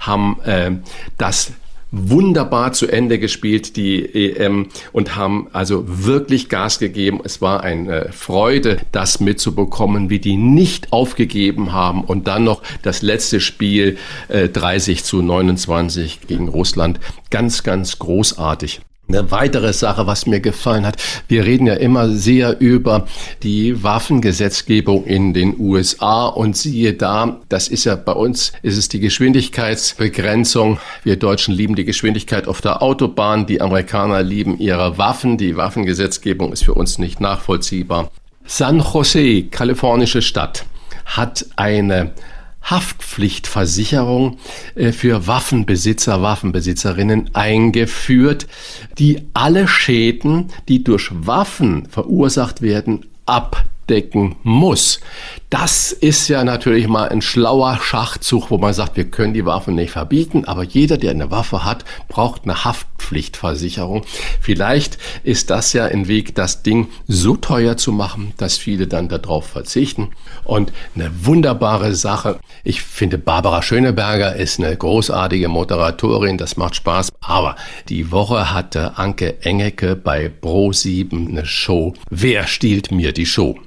[0.00, 0.72] haben äh,
[1.16, 1.52] das
[1.92, 7.20] wunderbar zu Ende gespielt, die EM, und haben also wirklich Gas gegeben.
[7.24, 13.02] Es war eine Freude, das mitzubekommen, wie die nicht aufgegeben haben und dann noch das
[13.02, 13.98] letzte Spiel
[14.28, 17.00] äh, 30 zu 29 gegen Russland.
[17.30, 18.80] Ganz, ganz großartig.
[19.12, 23.08] Eine weitere Sache, was mir gefallen hat, wir reden ja immer sehr über
[23.42, 28.88] die Waffengesetzgebung in den USA und siehe da, das ist ja bei uns, ist es
[28.88, 30.78] die Geschwindigkeitsbegrenzung.
[31.02, 36.52] Wir Deutschen lieben die Geschwindigkeit auf der Autobahn, die Amerikaner lieben ihre Waffen, die Waffengesetzgebung
[36.52, 38.12] ist für uns nicht nachvollziehbar.
[38.44, 40.66] San Jose, kalifornische Stadt,
[41.04, 42.12] hat eine
[42.62, 44.38] Haftpflichtversicherung
[44.74, 48.46] äh, für Waffenbesitzer, Waffenbesitzerinnen eingeführt,
[48.98, 55.00] die alle Schäden, die durch Waffen verursacht werden, abdecken muss.
[55.50, 59.74] Das ist ja natürlich mal ein schlauer Schachzug, wo man sagt, wir können die Waffen
[59.74, 64.04] nicht verbieten, aber jeder, der eine Waffe hat, braucht eine Haftpflichtversicherung.
[64.40, 69.08] Vielleicht ist das ja ein Weg, das Ding so teuer zu machen, dass viele dann
[69.08, 70.10] darauf verzichten.
[70.44, 72.38] Und eine wunderbare Sache.
[72.62, 77.08] Ich finde, Barbara Schöneberger ist eine großartige Moderatorin, das macht Spaß.
[77.20, 77.56] Aber
[77.88, 81.94] die Woche hatte Anke Engecke bei Pro7 eine Show.
[82.08, 83.58] Wer stiehlt mir die Show?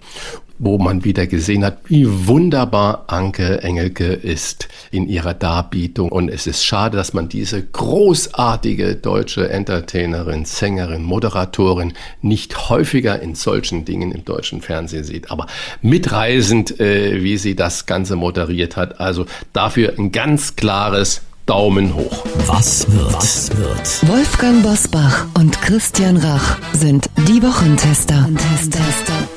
[0.59, 6.11] Wo man wieder gesehen hat, wie wunderbar Anke Engelke ist in ihrer Darbietung.
[6.11, 13.35] Und es ist schade, dass man diese großartige deutsche Entertainerin, Sängerin, Moderatorin nicht häufiger in
[13.35, 15.31] solchen Dingen im deutschen Fernsehen sieht.
[15.31, 15.47] Aber
[15.81, 18.99] mitreisend, äh, wie sie das Ganze moderiert hat.
[18.99, 22.25] Also dafür ein ganz klares Daumen hoch.
[22.45, 23.13] Was wird?
[23.13, 24.07] Was wird?
[24.07, 28.30] Wolfgang Bosbach und Christian Rach sind die Wochentester.
[28.30, 29.27] Wochentester.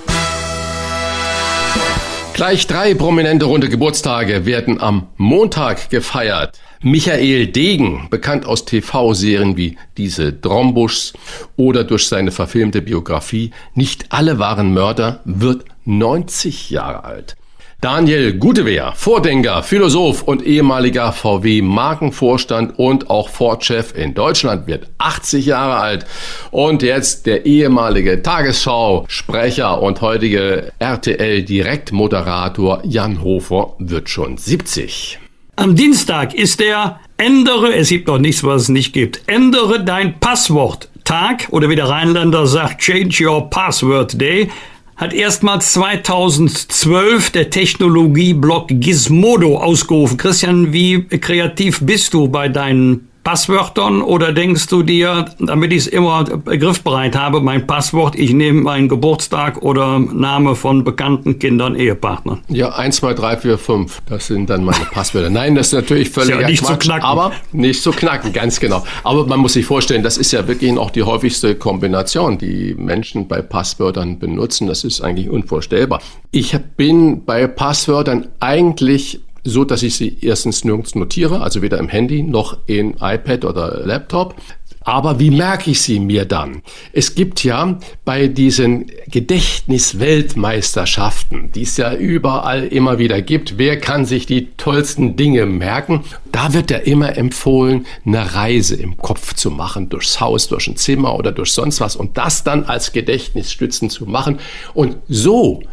[2.37, 6.61] Gleich drei prominente runde Geburtstage werden am Montag gefeiert.
[6.83, 11.15] Michael Degen, bekannt aus TV-Serien wie diese Drombuschs
[11.57, 17.37] oder durch seine verfilmte Biografie Nicht alle waren Mörder, wird 90 Jahre alt.
[17.83, 25.77] Daniel Gutewehr, Vordenker, Philosoph und ehemaliger VW-Markenvorstand und auch Ford-Chef in Deutschland, wird 80 Jahre
[25.77, 26.07] alt.
[26.51, 35.19] Und jetzt der ehemalige Tagesschau-Sprecher und heutige RTL-Direktmoderator Jan Hofer wird schon 70.
[35.57, 40.19] Am Dienstag ist der Ändere, es gibt noch nichts, was es nicht gibt, ändere dein
[40.19, 40.89] Passwort.
[41.05, 44.51] Tag oder wie der Rheinländer sagt, Change Your Password Day
[44.97, 50.17] hat erstmals 2012 der Technologieblock Gizmodo ausgerufen.
[50.17, 55.87] Christian, wie kreativ bist du bei deinen Passwörtern oder denkst du dir, damit ich es
[55.89, 62.43] immer griffbereit habe, mein Passwort, ich nehme meinen Geburtstag oder Name von bekannten Kindern, Ehepartnern?
[62.47, 65.29] Ja, 1, 2, 3, 4, 5, das sind dann meine Passwörter.
[65.29, 67.05] Nein, das ist natürlich völlig ja nicht Quatsch, zu knacken.
[67.05, 68.85] aber nicht zu knacken, ganz genau.
[69.03, 73.27] Aber man muss sich vorstellen, das ist ja wirklich auch die häufigste Kombination, die Menschen
[73.27, 74.69] bei Passwörtern benutzen.
[74.69, 76.01] Das ist eigentlich unvorstellbar.
[76.31, 81.89] Ich bin bei Passwörtern eigentlich so, dass ich sie erstens nirgends notiere, also weder im
[81.89, 84.37] Handy noch in iPad oder Laptop.
[84.81, 86.63] Aber wie merke ich sie mir dann?
[86.93, 94.05] Es gibt ja bei diesen Gedächtnisweltmeisterschaften, die es ja überall immer wieder gibt, wer kann
[94.05, 96.05] sich die tollsten Dinge merken?
[96.31, 100.77] Da wird ja immer empfohlen, eine Reise im Kopf zu machen, durchs Haus, durch ein
[100.77, 104.39] Zimmer oder durch sonst was und das dann als Gedächtnisstützen zu machen.
[104.73, 105.65] Und so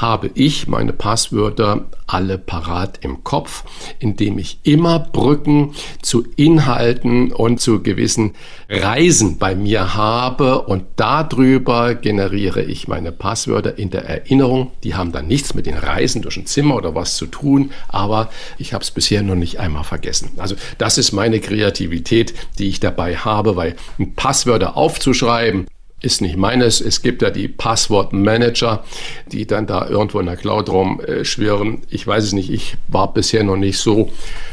[0.00, 3.64] habe ich meine Passwörter alle parat im Kopf,
[3.98, 8.34] indem ich immer Brücken zu Inhalten und zu gewissen
[8.68, 14.72] Reisen bei mir habe und darüber generiere ich meine Passwörter in der Erinnerung.
[14.82, 18.30] Die haben dann nichts mit den Reisen durch ein Zimmer oder was zu tun, aber
[18.58, 20.30] ich habe es bisher noch nicht einmal vergessen.
[20.38, 23.76] Also das ist meine Kreativität, die ich dabei habe, weil
[24.16, 25.66] Passwörter aufzuschreiben,
[26.00, 26.80] ist nicht meines.
[26.80, 28.84] Es gibt ja die Passwortmanager,
[29.30, 31.82] die dann da irgendwo in der Cloud rumschwirren.
[31.90, 32.50] Ich weiß es nicht.
[32.50, 34.10] Ich war bisher noch nicht so,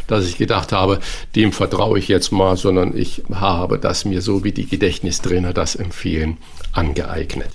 [0.07, 0.99] dass ich gedacht habe,
[1.36, 5.76] dem vertraue ich jetzt mal, sondern ich habe das mir so, wie die Gedächtnistrainer das
[5.76, 6.38] empfehlen,
[6.74, 7.49] angeeignet.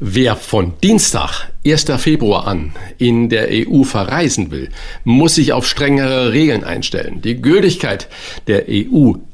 [0.00, 1.86] Wer von Dienstag, 1.
[1.96, 4.70] Februar an in der EU verreisen will,
[5.02, 7.20] muss sich auf strengere Regeln einstellen.
[7.20, 8.08] Die Gültigkeit
[8.46, 8.68] der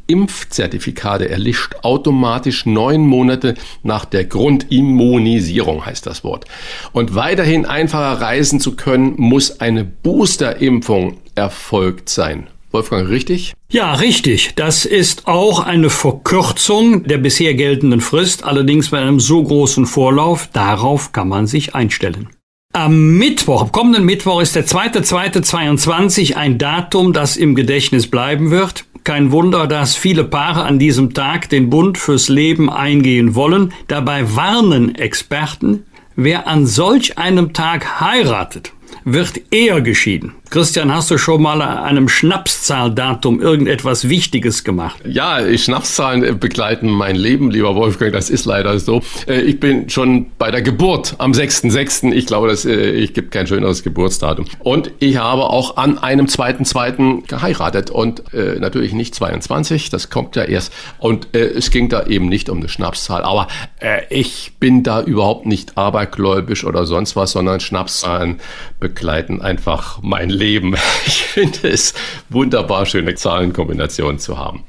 [0.08, 6.46] EU-Impfzertifikate erlischt automatisch neun Monate nach der Grundimmunisierung, heißt das Wort.
[6.92, 12.48] Und weiterhin einfacher reisen zu können, muss eine Boosterimpfung erfolgt sein.
[12.70, 13.54] Wolfgang, richtig?
[13.70, 14.54] Ja, richtig.
[14.56, 20.48] Das ist auch eine Verkürzung der bisher geltenden Frist, allerdings bei einem so großen Vorlauf.
[20.52, 22.28] Darauf kann man sich einstellen.
[22.76, 28.84] Am Mittwoch, am kommenden Mittwoch ist der 2.2.22 ein Datum, das im Gedächtnis bleiben wird.
[29.04, 33.72] Kein Wunder, dass viele Paare an diesem Tag den Bund fürs Leben eingehen wollen.
[33.86, 35.84] Dabei warnen Experten,
[36.16, 38.72] wer an solch einem Tag heiratet,
[39.04, 40.32] wird eher geschieden.
[40.50, 44.96] Christian, hast du schon mal an einem Schnapszahldatum irgendetwas Wichtiges gemacht?
[45.04, 48.12] Ja, Schnapszahlen begleiten mein Leben, lieber Wolfgang.
[48.12, 49.02] Das ist leider so.
[49.26, 52.12] Äh, ich bin schon bei der Geburt am 6.6.
[52.12, 54.46] Ich glaube, das, äh, ich gibt kein schöneres Geburtsdatum.
[54.60, 57.26] Und ich habe auch an einem 2.2.
[57.26, 59.90] geheiratet und äh, natürlich nicht 22.
[59.90, 60.72] Das kommt ja erst.
[60.98, 63.22] Und es ging da eben nicht um eine Schnapszahl.
[63.22, 63.48] Aber
[64.08, 68.40] ich bin da überhaupt nicht abergläubisch oder sonst was, sondern Schnapszahlen
[68.78, 70.30] begleiten einfach mein.
[70.30, 70.74] Leben.
[71.06, 71.94] Ich finde es
[72.28, 74.64] wunderbar, schöne Zahlenkombinationen zu haben.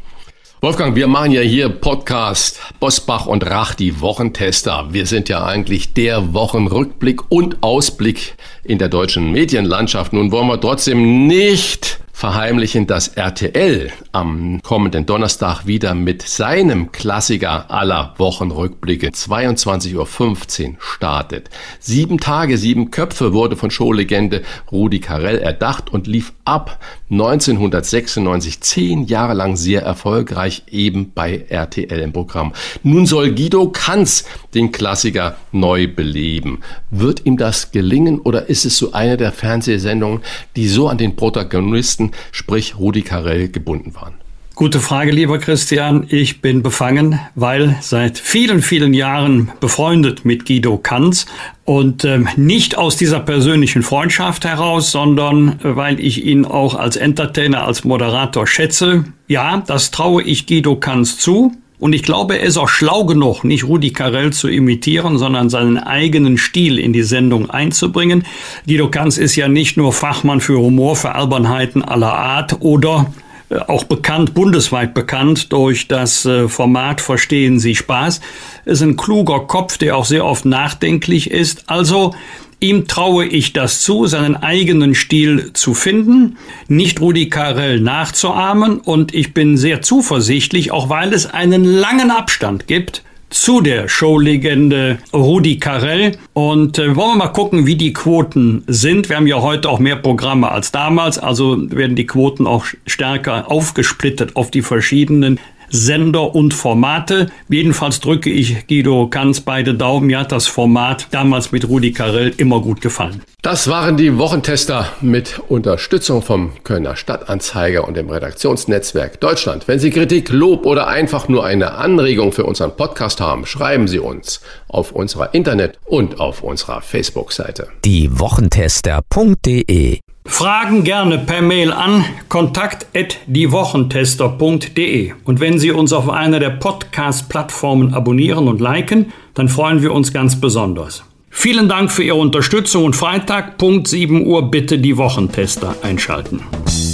[0.62, 4.88] Wolfgang, wir machen ja hier Podcast Bosbach und Rach, die Wochentester.
[4.90, 10.14] Wir sind ja eigentlich der Wochenrückblick und Ausblick in der deutschen Medienlandschaft.
[10.14, 17.70] Nun wollen wir trotzdem nicht verheimlichen, dass RTL am kommenden Donnerstag wieder mit seinem Klassiker
[17.70, 21.50] aller Wochenrückblicke 22.15 Uhr startet.
[21.82, 26.80] Sieben Tage, sieben Köpfe wurde von Showlegende Rudi Carell erdacht und lief ab
[27.12, 32.54] 1996 zehn Jahre lang sehr erfolgreich eben bei RTL im Programm.
[32.82, 34.24] Nun soll Guido Kanz
[34.54, 36.62] den Klassiker neu beleben.
[36.92, 40.22] Wird ihm das gelingen oder ist es so eine der Fernsehsendungen,
[40.56, 44.14] die so an den Protagonisten Journalisten, sprich Rudi Carell, gebunden waren?
[44.56, 46.06] Gute Frage, lieber Christian.
[46.08, 51.26] Ich bin befangen, weil seit vielen, vielen Jahren befreundet mit Guido Kanz
[51.66, 56.96] und ähm, nicht aus dieser persönlichen Freundschaft heraus, sondern äh, weil ich ihn auch als
[56.96, 59.04] Entertainer, als Moderator schätze.
[59.28, 61.52] Ja, das traue ich Guido Kanz zu.
[61.86, 65.78] Und ich glaube, er ist auch schlau genug, nicht Rudi Carell zu imitieren, sondern seinen
[65.78, 68.26] eigenen Stil in die Sendung einzubringen.
[68.66, 73.14] Guido Kanz ist ja nicht nur Fachmann für Humor, für Albernheiten aller Art oder
[73.50, 78.20] äh, auch bekannt, bundesweit bekannt durch das äh, Format Verstehen Sie Spaß.
[78.66, 81.66] Ist ein kluger Kopf, der auch sehr oft nachdenklich ist.
[81.70, 82.16] Also
[82.60, 86.38] Ihm traue ich das zu, seinen eigenen Stil zu finden,
[86.68, 92.68] nicht Rudi Carell nachzuahmen und ich bin sehr zuversichtlich, auch weil es einen langen Abstand
[92.68, 96.18] gibt zu der Showlegende Rudi Carell.
[96.34, 99.10] Und äh, wollen wir mal gucken, wie die Quoten sind.
[99.10, 103.52] Wir haben ja heute auch mehr Programme als damals, also werden die Quoten auch stärker
[103.52, 105.40] aufgesplittet auf die verschiedenen
[105.76, 107.28] Sender und Formate.
[107.50, 110.08] Jedenfalls drücke ich Guido Kanz beide Daumen.
[110.08, 113.22] Mir hat das Format damals mit Rudi Carell immer gut gefallen.
[113.42, 119.68] Das waren die Wochentester mit Unterstützung vom Kölner Stadtanzeiger und dem Redaktionsnetzwerk Deutschland.
[119.68, 124.00] Wenn Sie Kritik, Lob oder einfach nur eine Anregung für unseren Podcast haben, schreiben Sie
[124.00, 127.68] uns auf unserer Internet- und auf unserer Facebook-Seite.
[127.84, 136.50] Die Wochentester.de Fragen gerne per Mail an kontakt@diewochentester.de und wenn Sie uns auf einer der
[136.50, 141.04] Podcast Plattformen abonnieren und liken, dann freuen wir uns ganz besonders.
[141.30, 146.42] Vielen Dank für Ihre Unterstützung und Freitag Punkt 7 Uhr bitte die Wochentester einschalten.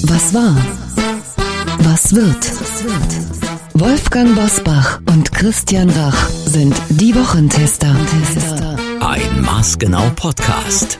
[0.04, 0.58] Was war?
[1.80, 2.52] Was wird?
[3.74, 7.96] Wolfgang Bosbach und Christian Rach sind die Wochentester.
[9.00, 11.00] Ein Maßgenau Podcast.